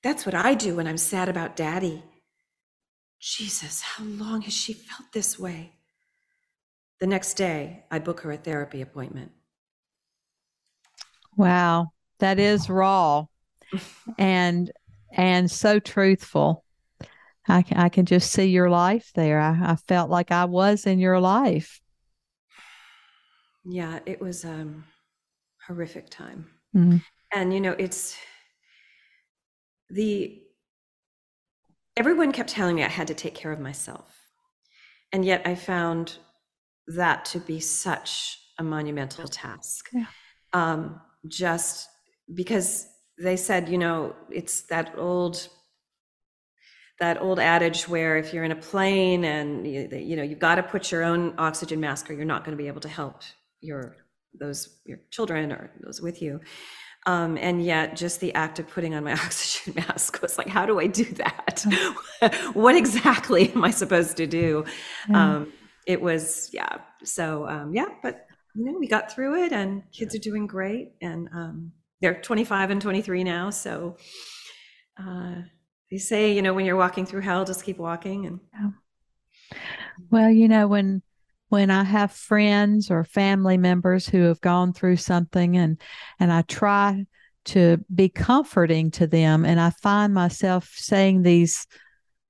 That's 0.03 0.25
what 0.25 0.35
I 0.35 0.55
do 0.55 0.77
when 0.77 0.87
I'm 0.87 0.97
sad 0.97 1.29
about 1.29 1.57
daddy. 1.57 2.03
Jesus, 3.21 3.83
how 3.83 4.05
long 4.05 4.43
has 4.43 4.55
she 4.55 4.73
felt 4.73 5.13
this 5.13 5.39
way? 5.39 5.74
The 7.01 7.07
next 7.07 7.35
day, 7.35 7.85
I 7.91 7.99
book 7.99 8.21
her 8.21 8.33
a 8.33 8.37
therapy 8.37 8.81
appointment. 8.81 9.33
Wow, 11.37 11.89
that 12.21 12.39
is 12.39 12.71
raw 12.71 13.27
and 14.19 14.71
and 15.13 15.51
so 15.51 15.79
truthful. 15.79 16.65
I 17.47 17.63
can, 17.63 17.77
I 17.77 17.89
can 17.89 18.07
just 18.07 18.31
see 18.31 18.47
your 18.47 18.71
life 18.71 19.11
there. 19.15 19.41
I, 19.41 19.73
I 19.73 19.77
felt 19.77 20.11
like 20.11 20.31
I 20.31 20.47
was 20.47 20.87
in 20.87 20.99
your 20.99 21.21
life. 21.21 21.81
Yeah, 23.65 24.01
it 24.07 24.21
was 24.21 24.45
um 24.45 24.85
horrific 25.67 26.11
time. 26.11 26.47
Mm. 26.75 27.03
And 27.33 27.53
you 27.53 27.61
know, 27.61 27.75
it's 27.79 28.17
the 29.91 30.41
everyone 31.97 32.33
kept 32.33 32.51
telling 32.51 32.77
me 32.77 32.85
I 32.85 32.89
had 32.89 33.09
to 33.09 33.15
take 33.15 33.35
care 33.35 33.53
of 33.53 33.61
myself. 33.61 34.11
And 35.13 35.25
yet 35.25 35.43
I 35.47 35.55
found 35.55 36.19
that 36.89 37.25
to 37.27 37.39
be 37.41 37.61
such 37.61 38.39
a 38.59 38.63
monumental 38.63 39.27
task. 39.29 39.89
Yeah. 39.93 40.07
Um, 40.53 41.01
just 41.27 41.89
because 42.33 42.87
they 43.19 43.37
said, 43.37 43.69
you 43.69 43.79
know, 43.79 44.15
it's 44.31 44.63
that 44.63 44.95
old 44.97 45.49
that 47.01 47.21
old 47.21 47.41
adage 47.41 47.89
where 47.89 48.17
if 48.17 48.33
you're 48.33 48.45
in 48.45 48.53
a 48.53 48.57
plane 48.57 49.25
and 49.25 49.67
you, 49.67 49.89
you 49.93 50.15
know 50.17 50.23
you've 50.23 50.39
got 50.39 50.55
to 50.55 50.63
put 50.63 50.93
your 50.93 51.03
own 51.03 51.35
oxygen 51.39 51.81
mask 51.81 52.09
or 52.09 52.13
you're 52.13 52.25
not 52.25 52.45
going 52.45 52.57
to 52.57 52.63
be 52.63 52.69
able 52.69 52.81
to 52.81 52.89
help 52.89 53.23
your 53.61 53.97
those 54.39 54.69
your 54.87 54.99
children 55.11 55.51
or 55.51 55.73
those 55.83 56.01
with 56.01 56.23
you 56.23 56.41
um, 57.07 57.37
and 57.37 57.65
yet 57.65 57.97
just 57.97 58.21
the 58.21 58.33
act 58.35 58.61
of 58.61 58.69
putting 58.69 58.95
on 58.95 59.03
my 59.03 59.13
oxygen 59.25 59.75
mask 59.89 60.23
was 60.23 60.39
like 60.39 60.47
how 60.49 60.65
do 60.65 60.79
i 60.79 60.87
do 60.87 61.05
that 61.05 61.65
what 62.53 62.77
exactly 62.77 63.51
am 63.53 63.65
i 63.65 63.71
supposed 63.71 64.17
to 64.17 64.27
do 64.27 64.65
Yeah. 65.09 65.35
um, 65.37 65.53
it 65.87 66.01
was 66.01 66.51
yeah. 66.53 66.79
So 67.03 67.47
um, 67.49 67.75
yeah 67.75 67.89
but 68.03 68.27
you 68.55 68.65
know 68.65 68.79
we 68.79 68.87
got 68.87 69.13
through 69.13 69.43
it 69.45 69.53
and 69.53 69.83
kids 69.93 70.15
are 70.15 70.19
doing 70.19 70.47
great 70.47 70.93
and 71.01 71.29
um, 71.35 71.73
they're 72.01 72.21
25 72.21 72.71
and 72.71 72.81
23 72.81 73.25
now 73.25 73.51
so 73.51 73.97
uh, 74.99 75.35
they 75.91 75.99
say 75.99 76.33
you 76.33 76.41
know 76.41 76.55
when 76.55 76.65
you're 76.65 76.77
walking 76.77 77.05
through 77.05 77.21
hell 77.21 77.45
just 77.45 77.65
keep 77.65 77.79
walking 77.79 78.27
and 78.27 78.41
Well, 80.11 80.31
you 80.31 80.49
know, 80.49 80.69
when 80.69 81.03
when 81.49 81.71
I 81.71 81.85
have 81.85 82.13
friends 82.13 82.91
or 82.91 83.05
family 83.05 83.57
members 83.57 84.09
who 84.09 84.23
have 84.23 84.41
gone 84.41 84.73
through 84.73 84.97
something 84.97 85.57
and 85.57 85.81
and 86.19 86.33
I 86.33 86.43
try 86.43 87.07
to 87.47 87.85
be 87.95 88.09
comforting 88.09 88.91
to 88.93 89.07
them 89.07 89.45
and 89.45 89.61
I 89.61 89.71
find 89.71 90.15
myself 90.15 90.73
saying 90.75 91.23
these 91.23 91.67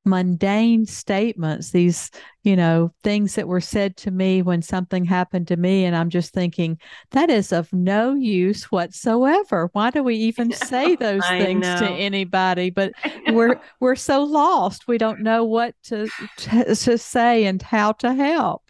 mundane 0.05 0.85
statements, 0.87 1.71
these, 1.71 2.11
you 2.43 2.57
know, 2.57 2.93
things 3.03 3.35
that 3.35 3.49
were 3.49 3.61
said 3.61 3.97
to 3.97 4.11
me 4.11 4.43
when 4.43 4.61
something 4.63 5.05
happened 5.05 5.49
to 5.49 5.57
me 5.57 5.85
and 5.85 5.97
I'm 5.97 6.11
just 6.11 6.33
thinking 6.33 6.79
that 7.11 7.31
is 7.31 7.53
of 7.53 7.73
no 7.73 8.15
use 8.15 8.65
whatsoever. 8.65 9.71
Why 9.73 9.91
do 9.91 10.03
we 10.03 10.17
even 10.17 10.53
say 10.53 10.95
those 10.97 11.25
I 11.25 11.39
things 11.39 11.67
to 11.67 11.89
anybody? 11.89 12.71
But 12.71 12.93
we're 13.29 13.61
we're 13.81 13.97
so 13.97 14.23
lost. 14.23 14.87
We 14.87 14.99
don't 14.99 15.21
know 15.21 15.45
what 15.45 15.75
to 15.85 16.09
to, 16.39 16.75
to 16.75 16.99
say 16.99 17.47
and 17.47 17.61
how 17.63 17.93
to 17.93 18.13
help. 18.13 18.63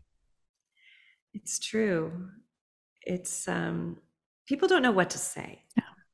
It's 1.32 1.58
true. 1.58 2.28
It's 3.02 3.48
um 3.48 3.98
people 4.46 4.68
don't 4.68 4.82
know 4.82 4.92
what 4.92 5.10
to 5.10 5.18
say. 5.18 5.62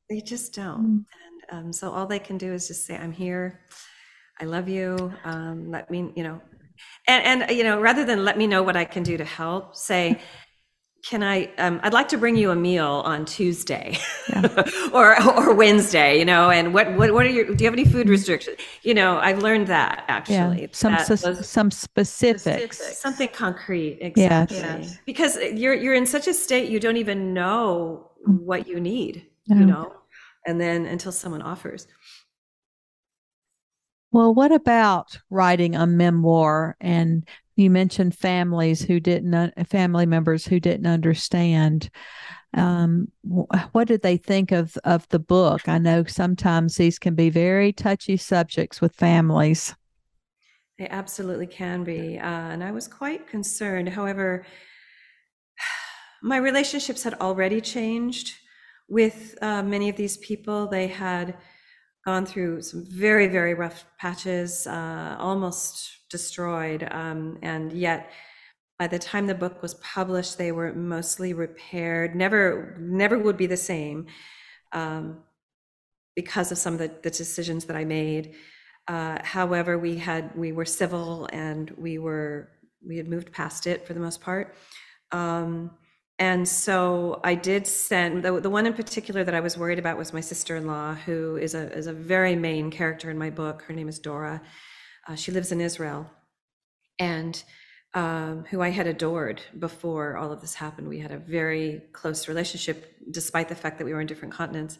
They 0.09 0.21
just 0.21 0.55
don't. 0.55 0.83
Mm. 0.83 1.05
And 1.51 1.67
um, 1.67 1.73
so 1.73 1.93
all 1.93 2.07
they 2.07 2.19
can 2.19 2.37
do 2.37 2.53
is 2.53 2.67
just 2.67 2.85
say, 2.85 2.97
"I'm 2.97 3.13
here. 3.13 3.61
I 4.41 4.45
love 4.45 4.69
you. 4.69 5.13
Um, 5.25 5.71
let 5.71 5.91
me, 5.91 6.11
you 6.17 6.23
know." 6.25 6.41
And 7.07 7.43
and 7.43 7.57
you 7.57 7.65
know, 7.65 7.81
rather 7.81 8.05
than 8.05 8.25
let 8.25 8.39
me 8.39 8.47
know 8.47 8.63
what 8.63 8.77
I 8.77 8.85
can 8.85 9.03
do 9.03 9.17
to 9.17 9.25
help, 9.25 9.77
say, 9.77 10.19
"Can 11.09 11.23
I? 11.23 11.51
Um, 11.59 11.81
I'd 11.83 11.93
like 11.93 12.09
to 12.09 12.19
bring 12.19 12.37
you 12.37 12.51
a 12.51 12.57
meal 12.57 13.03
on 13.05 13.25
Tuesday 13.27 13.99
or 14.93 15.23
or 15.23 15.55
Wednesday. 15.55 16.19
You 16.19 16.25
know, 16.25 16.51
and 16.51 16.73
what 16.73 16.97
what 16.97 17.13
what 17.13 17.27
are 17.27 17.31
your? 17.31 17.45
Do 17.55 17.63
you 17.63 17.67
have 17.69 17.75
any 17.75 17.85
food 17.85 18.09
restrictions? 18.09 18.57
You 18.83 18.95
know, 18.95 19.19
I've 19.19 19.43
learned 19.43 19.67
that 19.67 20.05
actually. 20.09 20.63
Yeah, 20.63 20.69
some 20.73 20.93
that 20.93 21.45
some 21.45 21.71
specifics. 21.71 22.99
something 22.99 23.29
concrete 23.29 23.99
Yes. 24.01 24.51
exactly 24.53 24.89
because 25.05 25.37
you're 25.55 25.75
you're 25.75 25.95
in 25.95 26.07
such 26.07 26.27
a 26.29 26.35
state 26.35 26.71
you 26.71 26.81
don't 26.81 26.97
even 26.97 27.35
know 27.35 28.11
what 28.27 28.69
you 28.69 28.79
need 28.81 29.27
you 29.47 29.65
know 29.67 29.93
and 30.47 30.61
then 30.61 30.87
until 30.87 31.11
someone 31.13 31.43
offers 31.43 31.87
Well, 34.13 34.35
what 34.35 34.53
about 34.53 35.19
writing 35.31 35.75
a 35.77 35.87
memoir? 35.87 36.77
And 36.81 37.29
you 37.57 37.71
mentioned 37.71 38.17
families 38.17 38.83
who 38.83 39.01
didn't, 39.01 39.53
family 39.69 40.07
members 40.07 40.47
who 40.47 40.59
didn't 40.59 40.87
understand. 40.87 41.91
Um, 42.55 43.13
what 43.23 43.87
did 43.87 44.03
they 44.03 44.17
think 44.17 44.51
of 44.51 44.77
of 44.83 45.09
the 45.11 45.21
book? 45.21 45.69
I 45.69 45.79
know 45.79 46.05
sometimes 46.05 46.77
these 46.77 46.99
can 46.99 47.15
be 47.15 47.31
very 47.31 47.73
touchy 47.73 48.17
subjects 48.17 48.81
with 48.81 48.95
families. 48.95 49.75
they 50.81 50.89
absolutely 50.89 51.47
can 51.47 51.85
be 51.85 52.19
uh, 52.19 52.49
and 52.53 52.65
i 52.65 52.73
was 52.73 52.89
quite 52.89 53.29
concerned 53.29 53.89
however 53.89 54.47
my 56.23 56.39
relationships 56.39 57.03
had 57.03 57.15
already 57.21 57.61
changed 57.61 58.33
with 58.89 59.37
uh, 59.43 59.63
many 59.63 59.89
of 59.91 59.97
these 59.97 60.17
people 60.17 60.67
they 60.67 60.87
had 60.89 61.37
gone 62.05 62.25
through 62.27 62.63
some 62.63 62.85
very 62.87 63.27
very 63.27 63.55
rough 63.55 63.85
patches 63.99 64.67
uh, 64.67 65.17
almost 65.19 66.09
destroyed 66.11 66.89
um, 66.91 67.39
and 67.43 67.73
yet 67.73 68.11
by 68.79 68.87
the 68.87 68.99
time 68.99 69.27
the 69.27 69.35
book 69.35 69.63
was 69.63 69.75
published 69.75 70.39
they 70.39 70.53
were 70.53 70.73
mostly 70.73 71.33
repaired 71.33 72.15
never 72.15 72.77
never 72.81 73.19
would 73.19 73.37
be 73.37 73.47
the 73.47 73.57
same 73.57 74.07
um, 74.73 75.19
because 76.17 76.53
of 76.53 76.59
some 76.59 76.75
of 76.75 76.79
the, 76.79 76.91
the 77.03 77.11
decisions 77.11 77.65
that 77.65 77.77
i 77.77 77.85
made. 77.85 78.35
Uh, 78.89 79.19
however 79.23 79.79
we 79.79 79.97
had 79.97 80.35
we 80.35 80.53
were 80.53 80.65
civil 80.65 81.29
and 81.33 81.71
we 81.77 81.99
were 81.99 82.51
we 82.87 82.97
had 82.97 83.09
moved 83.09 83.31
past 83.31 83.67
it 83.67 83.87
for 83.87 83.95
the 83.95 84.01
most 84.01 84.21
part. 84.21 84.55
Um, 85.13 85.71
and 86.21 86.47
so 86.47 87.19
I 87.25 87.35
did 87.35 87.67
send 87.67 88.23
the, 88.23 88.39
the 88.41 88.51
one 88.51 88.67
in 88.67 88.75
particular 88.75 89.25
that 89.25 89.35
I 89.35 89.41
was 89.41 89.57
worried 89.57 89.79
about 89.79 89.97
was 89.97 90.13
my 90.13 90.21
sister-in-law, 90.21 90.97
who 91.07 91.37
is 91.37 91.55
a 91.55 91.73
is 91.73 91.87
a 91.87 91.95
very 91.95 92.37
main 92.37 92.71
character 92.71 93.11
in 93.11 93.17
my 93.17 93.31
book. 93.31 93.63
Her 93.63 93.73
name 93.73 93.89
is 93.89 93.99
Dora. 93.99 94.43
Uh, 95.09 95.15
she 95.15 95.33
lives 95.33 95.51
in 95.51 95.63
Israel, 95.63 96.11
and 96.99 97.43
um, 97.95 98.45
who 98.51 98.61
I 98.61 98.69
had 98.69 98.87
adored 98.87 99.41
before 99.59 100.19
all 100.19 100.31
of 100.31 100.43
this 100.43 100.55
happened. 100.55 100.89
We 100.89 100.99
had 100.99 101.11
a 101.11 101.19
very 101.19 101.85
close 101.95 102.29
relationship, 102.29 102.95
despite 103.11 103.49
the 103.49 103.55
fact 103.55 103.79
that 103.79 103.87
we 103.87 103.95
were 103.95 104.03
in 104.03 104.07
different 104.07 104.35
continents. 104.35 104.79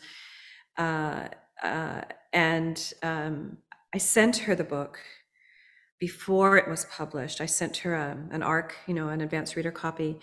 Uh, 0.77 1.29
uh, 1.63 2.03
and 2.35 2.93
um, 3.03 3.57
I 3.95 3.99
sent 3.99 4.37
her 4.45 4.55
the 4.55 4.65
book 4.65 4.99
before 5.99 6.59
it 6.59 6.69
was 6.69 6.85
published. 6.87 7.41
I 7.41 7.47
sent 7.47 7.79
her 7.79 7.95
a, 7.95 8.19
an 8.31 8.43
ARC, 8.43 8.77
you 8.87 8.95
know, 8.95 9.09
an 9.09 9.23
advanced 9.23 9.57
reader 9.57 9.71
copy, 9.71 10.19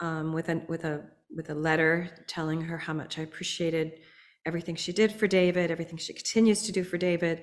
um, 0.00 0.32
with 0.32 0.48
a 0.48 0.62
with 0.68 0.84
a 0.84 1.04
with 1.34 1.50
a 1.50 1.54
letter 1.54 2.10
telling 2.26 2.60
her 2.62 2.78
how 2.78 2.92
much 2.92 3.18
I 3.18 3.22
appreciated 3.22 4.00
everything 4.46 4.76
she 4.76 4.92
did 4.92 5.12
for 5.12 5.26
David, 5.26 5.70
everything 5.70 5.96
she 5.96 6.12
continues 6.12 6.62
to 6.62 6.72
do 6.72 6.84
for 6.84 6.98
David, 6.98 7.42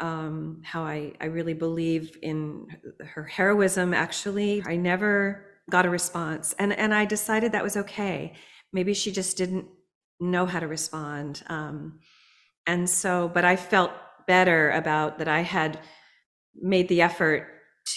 um, 0.00 0.62
how 0.64 0.82
I 0.82 1.12
I 1.20 1.26
really 1.26 1.54
believe 1.54 2.16
in 2.22 2.66
her 3.00 3.24
heroism. 3.24 3.94
Actually, 3.94 4.62
I 4.66 4.76
never 4.76 5.46
got 5.70 5.86
a 5.86 5.90
response, 5.90 6.54
and 6.58 6.72
and 6.72 6.94
I 6.94 7.04
decided 7.04 7.52
that 7.52 7.62
was 7.62 7.76
okay. 7.76 8.34
Maybe 8.72 8.94
she 8.94 9.12
just 9.12 9.36
didn't 9.36 9.66
know 10.20 10.46
how 10.46 10.60
to 10.60 10.68
respond, 10.68 11.42
um, 11.48 12.00
and 12.66 12.88
so. 12.88 13.30
But 13.32 13.44
I 13.44 13.56
felt 13.56 13.92
better 14.26 14.70
about 14.70 15.18
that. 15.18 15.28
I 15.28 15.40
had 15.40 15.80
made 16.54 16.88
the 16.88 17.02
effort 17.02 17.48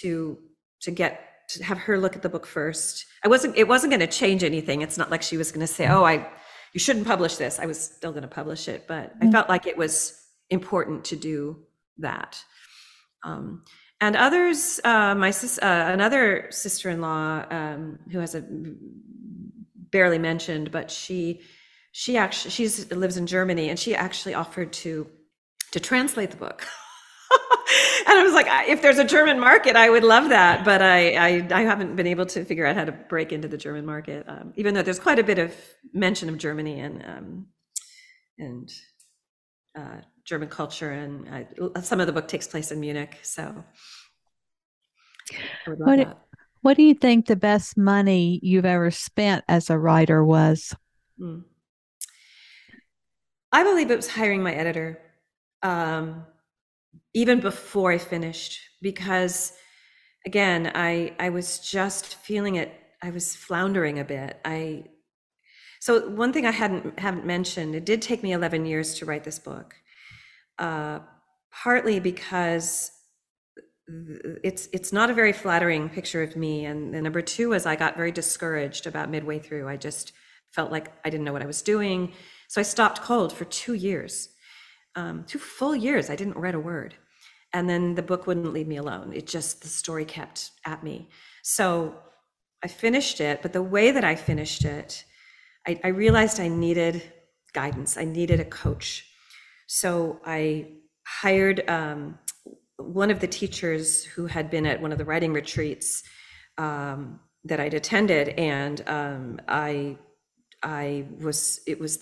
to 0.02 0.38
to 0.82 0.92
get 0.92 1.22
have 1.64 1.78
her 1.80 1.98
look 2.00 2.16
at 2.16 2.22
the 2.22 2.30
book 2.30 2.46
first. 2.46 3.06
I 3.24 3.28
wasn't 3.28 3.58
it 3.58 3.68
wasn't 3.68 3.92
going 3.92 4.00
to 4.02 4.08
change 4.08 4.44
anything. 4.44 4.82
It's 4.82 4.98
not 4.98 5.10
like 5.12 5.22
she 5.22 5.38
was 5.38 5.52
going 5.52 5.66
to 5.66 5.74
say, 5.74 5.88
"Oh, 5.88 6.04
I 6.04 6.28
you 6.74 6.80
shouldn't 6.80 7.08
publish 7.08 7.36
this." 7.38 7.60
I 7.60 7.66
was 7.66 7.80
still 7.80 8.12
going 8.12 8.24
to 8.24 8.28
publish 8.28 8.68
it, 8.68 8.86
but 8.88 9.14
I 9.22 9.26
Mm. 9.26 9.32
felt 9.32 9.50
like 9.50 9.66
it 9.68 9.78
was 9.78 10.20
important 10.50 11.06
to 11.06 11.16
do 11.16 11.64
that. 12.00 12.38
Um, 13.24 13.64
and 14.02 14.16
others, 14.16 14.80
uh, 14.84 15.16
my 15.16 15.32
sis, 15.32 15.58
uh, 15.60 15.90
another 15.94 16.48
sister-in-law 16.52 17.46
um, 17.50 18.00
who 18.12 18.20
has 18.20 18.36
a 18.36 18.44
barely 19.92 20.20
mentioned, 20.20 20.72
but 20.72 20.92
she 20.92 21.42
she 21.92 22.18
actually 22.18 22.52
she's 22.52 22.92
lives 22.92 23.18
in 23.18 23.26
Germany, 23.26 23.70
and 23.70 23.80
she 23.80 23.96
actually 23.96 24.34
offered 24.34 24.74
to 24.74 25.08
to 25.72 25.80
translate 25.80 26.32
the 26.32 26.38
book. 26.38 26.68
and 28.08 28.20
I 28.20 28.24
was 28.24 28.34
like, 28.34 28.48
if 28.70 28.82
there's 28.82 29.00
a 29.00 29.04
German 29.04 29.40
market, 29.40 29.76
I 29.76 29.90
would 29.90 30.04
love 30.04 30.30
that. 30.30 30.64
But 30.64 30.82
I, 30.82 31.16
I, 31.16 31.48
I 31.52 31.62
haven't 31.62 31.96
been 31.96 32.08
able 32.08 32.26
to 32.28 32.46
figure 32.46 32.66
out 32.66 32.76
how 32.76 32.86
to 32.86 32.92
break 32.92 33.32
into 33.32 33.48
the 33.48 33.58
German 33.58 33.86
market, 33.86 34.26
um, 34.28 34.54
even 34.56 34.74
though 34.74 34.84
there's 34.84 35.00
quite 35.00 35.20
a 35.20 35.24
bit 35.24 35.40
of 35.40 35.56
mention 35.94 36.30
of 36.30 36.38
Germany 36.38 36.80
and 36.80 37.04
um, 37.06 37.48
and 38.38 38.72
uh, 39.76 40.02
German 40.26 40.50
culture, 40.50 40.92
and 40.92 41.28
I, 41.30 41.82
some 41.82 42.00
of 42.00 42.08
the 42.08 42.14
book 42.14 42.28
takes 42.28 42.48
place 42.48 42.72
in 42.72 42.80
Munich. 42.80 43.18
So, 43.24 43.64
what, 45.68 46.18
what 46.62 46.78
do 46.78 46.84
you 46.84 46.94
think 46.94 47.26
the 47.26 47.36
best 47.36 47.78
money 47.78 48.40
you've 48.44 48.66
ever 48.66 48.92
spent 48.92 49.44
as 49.48 49.70
a 49.70 49.78
writer 49.78 50.24
was? 50.24 50.76
Mm. 51.20 51.44
I 53.52 53.64
believe 53.64 53.90
it 53.90 53.96
was 53.96 54.10
hiring 54.10 54.44
my 54.44 54.54
editor. 54.54 55.00
Um, 55.64 56.26
even 57.16 57.40
before 57.40 57.92
I 57.92 57.98
finished, 57.98 58.60
because 58.82 59.54
again, 60.26 60.72
I 60.76 61.14
I 61.20 61.30
was 61.30 61.60
just 61.60 62.16
feeling 62.16 62.56
it. 62.56 62.72
I 63.02 63.10
was 63.10 63.36
floundering 63.36 64.00
a 64.00 64.04
bit. 64.06 64.40
I 64.46 64.86
so 65.80 66.10
one 66.10 66.34
thing 66.34 66.46
I 66.46 66.52
hadn't 66.52 67.00
haven't 67.00 67.26
mentioned. 67.26 67.74
It 67.74 67.86
did 67.86 68.02
take 68.02 68.22
me 68.22 68.34
eleven 68.34 68.66
years 68.66 68.96
to 68.96 69.06
write 69.06 69.24
this 69.24 69.40
book, 69.40 69.76
uh, 70.60 71.00
partly 71.52 72.00
because 72.00 72.92
it's 74.44 74.68
it's 74.74 74.92
not 74.92 75.10
a 75.10 75.14
very 75.14 75.32
flattering 75.32 75.90
picture 75.90 76.24
of 76.24 76.36
me 76.36 76.66
and, 76.66 76.96
and 76.96 77.04
number 77.04 77.22
two 77.22 77.50
was 77.50 77.68
i 77.68 77.76
got 77.76 77.96
very 77.96 78.12
discouraged 78.12 78.88
about 78.88 79.12
midway 79.12 79.38
through 79.38 79.68
i 79.68 79.78
just 79.78 80.12
felt 80.52 80.72
like 80.72 80.92
i 81.06 81.10
didn't 81.10 81.24
know 81.24 81.34
what 81.34 81.44
i 81.44 81.46
was 81.46 81.62
doing 81.62 82.12
so 82.48 82.60
i 82.60 82.64
stopped 82.64 83.02
cold 83.04 83.32
for 83.32 83.46
two 83.46 83.76
years 83.76 84.30
um, 84.96 85.24
two 85.28 85.38
full 85.38 85.76
years 85.76 86.10
i 86.10 86.16
didn't 86.16 86.36
write 86.36 86.56
a 86.56 86.60
word 86.60 86.96
and 87.56 87.70
then 87.70 87.96
the 87.96 88.08
book 88.12 88.28
wouldn't 88.28 88.54
leave 88.54 88.68
me 88.68 88.78
alone. 88.78 89.14
It 89.20 89.26
just 89.28 89.62
the 89.62 89.68
story 89.82 90.06
kept 90.06 90.52
at 90.66 90.84
me. 90.84 91.10
So 91.42 91.96
i 92.64 92.68
finished 92.68 93.20
it 93.30 93.36
but 93.44 93.52
the 93.54 93.62
way 93.76 93.92
that 93.96 94.06
i 94.12 94.16
finished 94.16 94.64
it 94.78 95.04
i, 95.68 95.72
I 95.84 95.90
realized 95.90 96.40
i 96.40 96.48
needed 96.48 96.96
guidance. 97.54 97.98
I 97.98 98.06
needed 98.06 98.40
a 98.40 98.46
coach. 98.46 99.06
So 99.68 100.20
i 100.26 100.42
hired 101.08 101.58
um, 101.70 102.18
one 102.78 103.12
of 103.12 103.20
the 103.20 103.28
teachers 103.28 104.04
who 104.04 104.26
had 104.26 104.50
been 104.50 104.66
at 104.66 104.82
one 104.82 104.92
of 104.92 104.98
the 104.98 105.06
writing 105.06 105.34
retreats 105.42 106.04
um, 106.58 107.20
that 107.50 107.60
i'd 107.60 107.76
attended 107.82 108.30
and 108.56 108.78
um, 109.00 109.40
i 109.48 109.98
i 110.64 111.06
was 111.22 111.62
it 111.68 111.80
was 111.80 111.94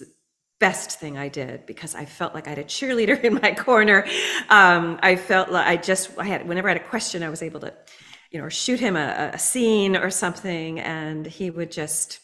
best 0.63 0.97
thing 0.97 1.17
I 1.17 1.27
did 1.27 1.65
because 1.65 1.93
I 1.93 2.05
felt 2.05 2.33
like 2.33 2.47
I 2.47 2.51
had 2.51 2.57
a 2.57 2.63
cheerleader 2.63 3.21
in 3.27 3.33
my 3.33 3.51
corner. 3.53 4.07
Um, 4.49 4.97
I 5.03 5.17
felt 5.17 5.51
like 5.51 5.67
I 5.67 5.75
just, 5.75 6.17
I 6.17 6.23
had, 6.23 6.47
whenever 6.47 6.69
I 6.69 6.73
had 6.75 6.81
a 6.81 6.87
question, 6.87 7.21
I 7.21 7.29
was 7.29 7.41
able 7.43 7.59
to, 7.59 7.73
you 8.31 8.39
know, 8.39 8.47
shoot 8.47 8.79
him 8.79 8.95
a, 8.95 9.31
a 9.33 9.37
scene 9.37 9.97
or 9.97 10.09
something, 10.09 10.79
and 10.79 11.25
he 11.25 11.49
would 11.49 11.69
just 11.69 12.21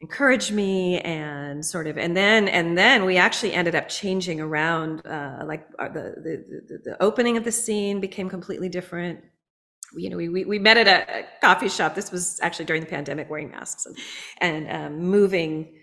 encourage 0.00 0.52
me 0.52 1.00
and 1.00 1.66
sort 1.66 1.88
of, 1.88 1.98
and 1.98 2.16
then, 2.16 2.46
and 2.46 2.78
then 2.78 3.04
we 3.04 3.16
actually 3.16 3.54
ended 3.54 3.74
up 3.74 3.88
changing 3.88 4.40
around, 4.40 5.04
uh, 5.04 5.42
like 5.44 5.66
uh, 5.80 5.88
the, 5.88 6.14
the, 6.68 6.78
the, 6.84 7.02
opening 7.02 7.36
of 7.36 7.42
the 7.42 7.50
scene 7.50 7.98
became 7.98 8.28
completely 8.30 8.68
different 8.68 9.18
you 9.96 10.10
know, 10.10 10.18
we, 10.18 10.28
we, 10.28 10.44
we 10.44 10.58
met 10.58 10.76
at 10.76 10.86
a, 10.86 11.26
coffee 11.40 11.70
shop. 11.70 11.94
This 11.94 12.12
was 12.12 12.38
actually 12.42 12.66
during 12.66 12.82
the 12.82 12.90
pandemic, 12.90 13.30
wearing 13.30 13.50
masks 13.50 13.86
and, 13.86 13.96
and 14.42 14.70
um, 14.70 14.98
moving 14.98 15.77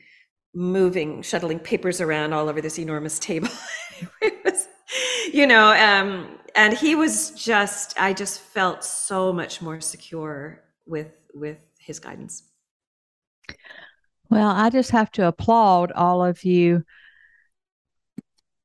moving, 0.55 1.21
shuttling 1.21 1.59
papers 1.59 2.01
around 2.01 2.33
all 2.33 2.49
over 2.49 2.61
this 2.61 2.79
enormous 2.79 3.19
table. 3.19 3.49
was, 4.45 4.67
you 5.31 5.45
know, 5.45 5.73
um, 5.73 6.39
and 6.55 6.73
he 6.73 6.95
was 6.95 7.31
just, 7.31 7.99
I 7.99 8.13
just 8.13 8.39
felt 8.39 8.83
so 8.83 9.33
much 9.33 9.61
more 9.61 9.81
secure 9.81 10.61
with 10.85 11.11
with 11.33 11.57
his 11.79 11.99
guidance. 11.99 12.43
Well, 14.29 14.49
I 14.49 14.69
just 14.69 14.91
have 14.91 15.11
to 15.11 15.27
applaud 15.27 15.91
all 15.91 16.23
of 16.23 16.43
you 16.43 16.83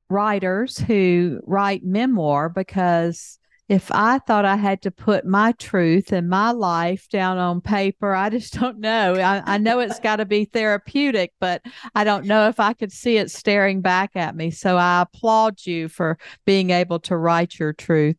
writers 0.09 0.77
who 0.77 1.41
write 1.45 1.83
memoir 1.83 2.49
because 2.49 3.39
if 3.69 3.89
I 3.91 4.19
thought 4.19 4.43
I 4.43 4.57
had 4.57 4.81
to 4.81 4.91
put 4.91 5.25
my 5.25 5.53
truth 5.53 6.11
and 6.11 6.29
my 6.29 6.51
life 6.51 7.07
down 7.09 7.37
on 7.37 7.61
paper, 7.61 8.13
I 8.13 8.29
just 8.29 8.53
don't 8.59 8.79
know. 8.79 9.15
I, 9.15 9.55
I 9.55 9.57
know 9.57 9.79
it's 9.79 9.99
got 10.01 10.17
to 10.17 10.25
be 10.25 10.45
therapeutic, 10.45 11.33
but 11.39 11.61
I 11.95 12.03
don't 12.03 12.25
know 12.25 12.47
if 12.47 12.59
I 12.59 12.73
could 12.73 12.91
see 12.91 13.17
it 13.17 13.31
staring 13.31 13.81
back 13.81 14.11
at 14.15 14.35
me. 14.35 14.51
So 14.51 14.77
I 14.77 15.01
applaud 15.01 15.65
you 15.65 15.87
for 15.87 16.17
being 16.45 16.71
able 16.71 16.99
to 17.01 17.15
write 17.15 17.59
your 17.59 17.73
truth. 17.73 18.17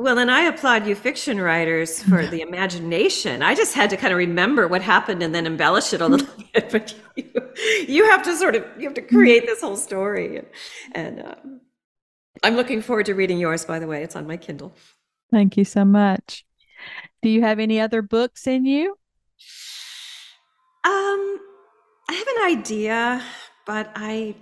Well, 0.00 0.18
and 0.18 0.30
I 0.30 0.42
applaud 0.42 0.86
you 0.86 0.94
fiction 0.94 1.40
writers 1.40 2.00
for 2.04 2.24
the 2.24 2.40
imagination. 2.48 3.42
I 3.42 3.56
just 3.56 3.74
had 3.74 3.90
to 3.90 3.96
kind 3.96 4.12
of 4.12 4.18
remember 4.18 4.68
what 4.68 4.80
happened 4.80 5.24
and 5.24 5.34
then 5.34 5.44
embellish 5.44 5.92
it 5.92 6.00
a 6.00 6.06
little 6.06 6.28
bit. 6.54 6.70
But 6.70 6.94
you, 7.16 7.24
you 7.88 8.10
have 8.10 8.22
to 8.22 8.36
sort 8.36 8.54
of 8.54 8.64
you 8.78 8.84
have 8.84 8.94
to 8.94 9.02
create 9.02 9.46
this 9.46 9.60
whole 9.60 9.76
story, 9.76 10.36
and, 10.36 10.46
and 10.92 11.20
um, 11.26 11.60
I'm 12.42 12.54
looking 12.56 12.82
forward 12.82 13.06
to 13.06 13.14
reading 13.14 13.38
yours, 13.38 13.64
by 13.64 13.78
the 13.78 13.86
way. 13.86 14.02
It's 14.02 14.16
on 14.16 14.26
my 14.26 14.36
Kindle. 14.36 14.74
Thank 15.30 15.56
you 15.56 15.64
so 15.64 15.84
much. 15.84 16.44
Do 17.22 17.28
you 17.28 17.42
have 17.42 17.58
any 17.58 17.80
other 17.80 18.02
books 18.02 18.46
in 18.46 18.64
you? 18.64 18.96
Um, 20.84 21.40
I 22.08 22.12
have 22.12 22.28
an 22.28 22.58
idea, 22.58 23.22
but 23.66 23.90
I 23.94 24.36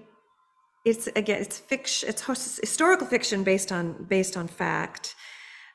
it's 0.86 1.08
again 1.08 1.42
it's 1.42 1.58
fiction 1.58 2.08
it's 2.08 2.24
historical 2.60 3.06
fiction 3.06 3.42
based 3.42 3.72
on 3.72 4.04
based 4.04 4.36
on 4.36 4.46
fact 4.46 5.16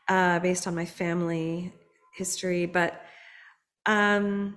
uh, 0.07 0.39
based 0.39 0.65
on 0.65 0.73
my 0.73 0.85
family 0.85 1.73
history 2.15 2.65
but 2.65 3.03
um, 3.85 4.55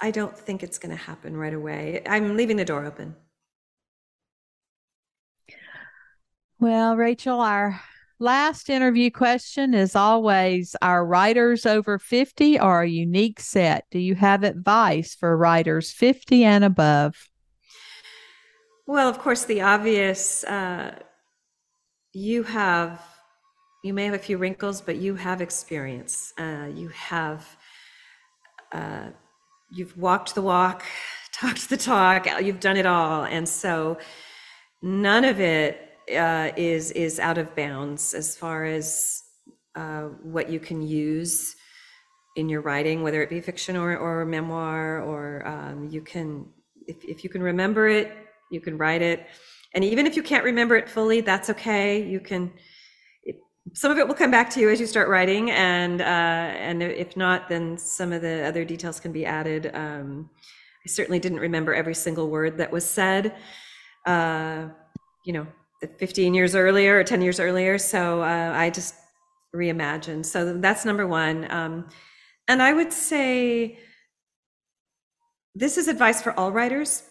i 0.00 0.10
don't 0.10 0.38
think 0.38 0.62
it's 0.62 0.78
going 0.78 0.96
to 0.96 1.02
happen 1.02 1.36
right 1.36 1.52
away 1.52 2.00
i'm 2.06 2.36
leaving 2.36 2.56
the 2.56 2.64
door 2.64 2.84
open 2.84 3.16
Well, 6.58 6.96
Rachel, 6.96 7.40
our 7.40 7.82
last 8.18 8.70
interview 8.70 9.10
question 9.10 9.74
is 9.74 9.94
always 9.94 10.74
our 10.80 11.04
writers 11.04 11.66
over 11.66 11.98
50 11.98 12.58
are 12.58 12.82
a 12.82 12.88
unique 12.88 13.40
set. 13.40 13.84
Do 13.90 13.98
you 13.98 14.14
have 14.14 14.42
advice 14.42 15.14
for 15.14 15.36
writers 15.36 15.92
50 15.92 16.44
and 16.44 16.64
above? 16.64 17.28
Well, 18.86 19.06
of 19.06 19.18
course, 19.18 19.44
the 19.44 19.60
obvious 19.60 20.44
uh, 20.44 20.98
you 22.14 22.42
have, 22.44 23.02
you 23.84 23.92
may 23.92 24.06
have 24.06 24.14
a 24.14 24.18
few 24.18 24.38
wrinkles, 24.38 24.80
but 24.80 24.96
you 24.96 25.14
have 25.14 25.42
experience. 25.42 26.32
Uh, 26.38 26.70
you 26.74 26.88
have, 26.88 27.54
uh, 28.72 29.08
you've 29.70 29.98
walked 29.98 30.34
the 30.34 30.40
walk, 30.40 30.84
talked 31.32 31.68
the 31.68 31.76
talk, 31.76 32.26
you've 32.42 32.60
done 32.60 32.78
it 32.78 32.86
all. 32.86 33.24
And 33.24 33.46
so 33.46 33.98
none 34.80 35.26
of 35.26 35.38
it 35.38 35.85
uh, 36.14 36.50
is 36.56 36.90
is 36.92 37.18
out 37.18 37.38
of 37.38 37.54
bounds 37.54 38.14
as 38.14 38.36
far 38.36 38.64
as 38.64 39.22
uh, 39.74 40.04
what 40.22 40.48
you 40.50 40.60
can 40.60 40.82
use 40.82 41.56
in 42.36 42.48
your 42.48 42.60
writing, 42.60 43.02
whether 43.02 43.22
it 43.22 43.30
be 43.30 43.40
fiction 43.40 43.76
or, 43.76 43.96
or 43.96 44.24
memoir, 44.24 45.00
or 45.00 45.46
um, 45.46 45.88
you 45.90 46.02
can 46.02 46.46
if, 46.86 47.02
if 47.04 47.24
you 47.24 47.30
can 47.30 47.42
remember 47.42 47.88
it, 47.88 48.12
you 48.50 48.60
can 48.60 48.78
write 48.78 49.02
it, 49.02 49.26
and 49.74 49.84
even 49.84 50.06
if 50.06 50.16
you 50.16 50.22
can't 50.22 50.44
remember 50.44 50.76
it 50.76 50.88
fully, 50.88 51.20
that's 51.20 51.50
okay. 51.50 52.06
You 52.06 52.20
can. 52.20 52.52
It, 53.24 53.36
some 53.74 53.90
of 53.90 53.98
it 53.98 54.06
will 54.06 54.14
come 54.14 54.30
back 54.30 54.48
to 54.50 54.60
you 54.60 54.70
as 54.70 54.78
you 54.78 54.86
start 54.86 55.08
writing, 55.08 55.50
and 55.50 56.00
uh, 56.00 56.04
and 56.04 56.82
if 56.82 57.16
not, 57.16 57.48
then 57.48 57.76
some 57.76 58.12
of 58.12 58.22
the 58.22 58.46
other 58.46 58.64
details 58.64 59.00
can 59.00 59.12
be 59.12 59.26
added. 59.26 59.70
Um, 59.74 60.30
I 60.84 60.88
certainly 60.88 61.18
didn't 61.18 61.40
remember 61.40 61.74
every 61.74 61.94
single 61.94 62.30
word 62.30 62.58
that 62.58 62.70
was 62.70 62.88
said. 62.88 63.34
Uh, 64.04 64.68
you 65.24 65.32
know, 65.32 65.46
15 65.98 66.34
years 66.34 66.54
earlier 66.54 66.98
or 66.98 67.04
10 67.04 67.22
years 67.22 67.40
earlier. 67.40 67.78
So 67.78 68.22
uh, 68.22 68.52
I 68.54 68.70
just 68.70 68.94
reimagined. 69.54 70.26
So 70.26 70.54
that's 70.54 70.84
number 70.84 71.06
one. 71.06 71.50
Um, 71.50 71.88
and 72.48 72.62
I 72.62 72.72
would 72.72 72.92
say 72.92 73.78
this 75.54 75.78
is 75.78 75.88
advice 75.88 76.22
for 76.22 76.38
all 76.38 76.52
writers, 76.52 77.02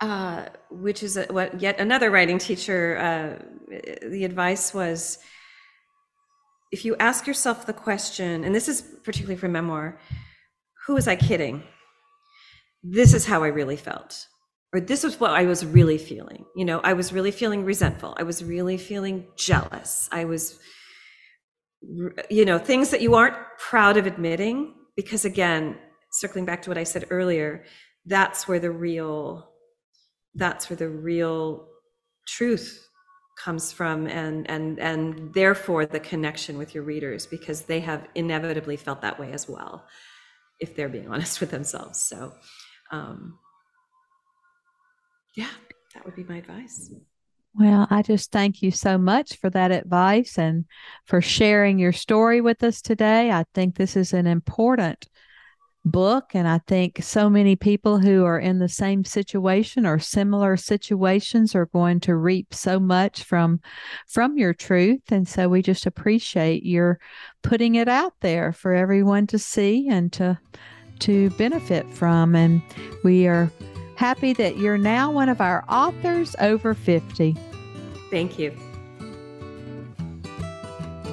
uh, 0.00 0.46
which 0.70 1.02
is 1.02 1.16
a, 1.16 1.24
what 1.24 1.60
yet 1.60 1.80
another 1.80 2.10
writing 2.10 2.38
teacher, 2.38 2.96
uh, 2.98 3.44
the 4.08 4.24
advice 4.24 4.72
was 4.72 5.18
if 6.72 6.84
you 6.84 6.96
ask 6.96 7.26
yourself 7.26 7.66
the 7.66 7.72
question, 7.72 8.44
and 8.44 8.54
this 8.54 8.68
is 8.68 8.82
particularly 9.04 9.36
for 9.36 9.48
memoir, 9.48 9.98
who 10.86 10.94
was 10.94 11.08
I 11.08 11.16
kidding? 11.16 11.62
This 12.82 13.14
is 13.14 13.26
how 13.26 13.42
I 13.42 13.48
really 13.48 13.76
felt 13.76 14.26
or 14.76 14.80
this 14.80 15.02
was 15.02 15.18
what 15.18 15.30
I 15.30 15.44
was 15.46 15.64
really 15.64 15.96
feeling. 15.96 16.44
You 16.54 16.66
know, 16.66 16.80
I 16.84 16.92
was 16.92 17.10
really 17.10 17.30
feeling 17.30 17.64
resentful. 17.64 18.14
I 18.18 18.24
was 18.24 18.44
really 18.44 18.76
feeling 18.76 19.26
jealous. 19.34 20.06
I 20.12 20.26
was, 20.26 20.58
you 22.28 22.44
know, 22.44 22.58
things 22.58 22.90
that 22.90 23.00
you 23.00 23.14
aren't 23.14 23.36
proud 23.58 23.96
of 23.96 24.04
admitting, 24.04 24.74
because 24.94 25.24
again, 25.24 25.78
circling 26.12 26.44
back 26.44 26.60
to 26.62 26.70
what 26.70 26.76
I 26.76 26.84
said 26.84 27.06
earlier, 27.08 27.64
that's 28.04 28.46
where 28.46 28.60
the 28.60 28.70
real, 28.70 29.48
that's 30.34 30.68
where 30.68 30.76
the 30.76 30.90
real 30.90 31.68
truth 32.28 32.86
comes 33.38 33.72
from 33.72 34.06
and 34.06 34.48
and 34.50 34.78
and 34.78 35.32
therefore 35.32 35.86
the 35.86 36.00
connection 36.00 36.58
with 36.58 36.74
your 36.74 36.84
readers 36.84 37.26
because 37.26 37.62
they 37.62 37.80
have 37.80 38.06
inevitably 38.14 38.76
felt 38.76 39.02
that 39.02 39.18
way 39.20 39.30
as 39.30 39.46
well 39.46 39.84
if 40.58 40.74
they're 40.74 40.88
being 40.88 41.08
honest 41.12 41.38
with 41.38 41.50
themselves 41.50 42.00
so 42.00 42.32
um 42.92 43.38
yeah 45.36 45.46
that 45.96 46.04
would 46.04 46.14
be 46.14 46.24
my 46.24 46.36
advice. 46.36 46.92
Well, 47.58 47.86
I 47.88 48.02
just 48.02 48.30
thank 48.30 48.60
you 48.60 48.70
so 48.70 48.98
much 48.98 49.36
for 49.36 49.48
that 49.48 49.70
advice 49.70 50.38
and 50.38 50.66
for 51.06 51.22
sharing 51.22 51.78
your 51.78 51.92
story 51.92 52.42
with 52.42 52.62
us 52.62 52.82
today. 52.82 53.30
I 53.30 53.46
think 53.54 53.76
this 53.76 53.96
is 53.96 54.12
an 54.12 54.26
important 54.26 55.08
book 55.86 56.32
and 56.34 56.46
I 56.46 56.58
think 56.66 56.98
so 57.00 57.30
many 57.30 57.56
people 57.56 57.98
who 57.98 58.24
are 58.24 58.38
in 58.38 58.58
the 58.58 58.68
same 58.68 59.04
situation 59.04 59.86
or 59.86 59.98
similar 59.98 60.56
situations 60.58 61.54
are 61.54 61.66
going 61.66 62.00
to 62.00 62.16
reap 62.16 62.52
so 62.52 62.78
much 62.78 63.22
from 63.22 63.60
from 64.06 64.36
your 64.36 64.52
truth. 64.52 65.00
And 65.10 65.26
so 65.26 65.48
we 65.48 65.62
just 65.62 65.86
appreciate 65.86 66.62
your 66.62 66.98
putting 67.42 67.76
it 67.76 67.88
out 67.88 68.14
there 68.20 68.52
for 68.52 68.74
everyone 68.74 69.28
to 69.28 69.38
see 69.38 69.88
and 69.88 70.12
to 70.14 70.38
to 70.98 71.30
benefit 71.30 71.90
from. 71.94 72.34
And 72.34 72.60
we 73.02 73.26
are 73.28 73.50
Happy 73.96 74.34
that 74.34 74.58
you're 74.58 74.78
now 74.78 75.10
one 75.10 75.28
of 75.28 75.40
our 75.40 75.64
authors 75.68 76.36
over 76.38 76.74
50. 76.74 77.36
Thank 78.10 78.38
you. 78.38 78.54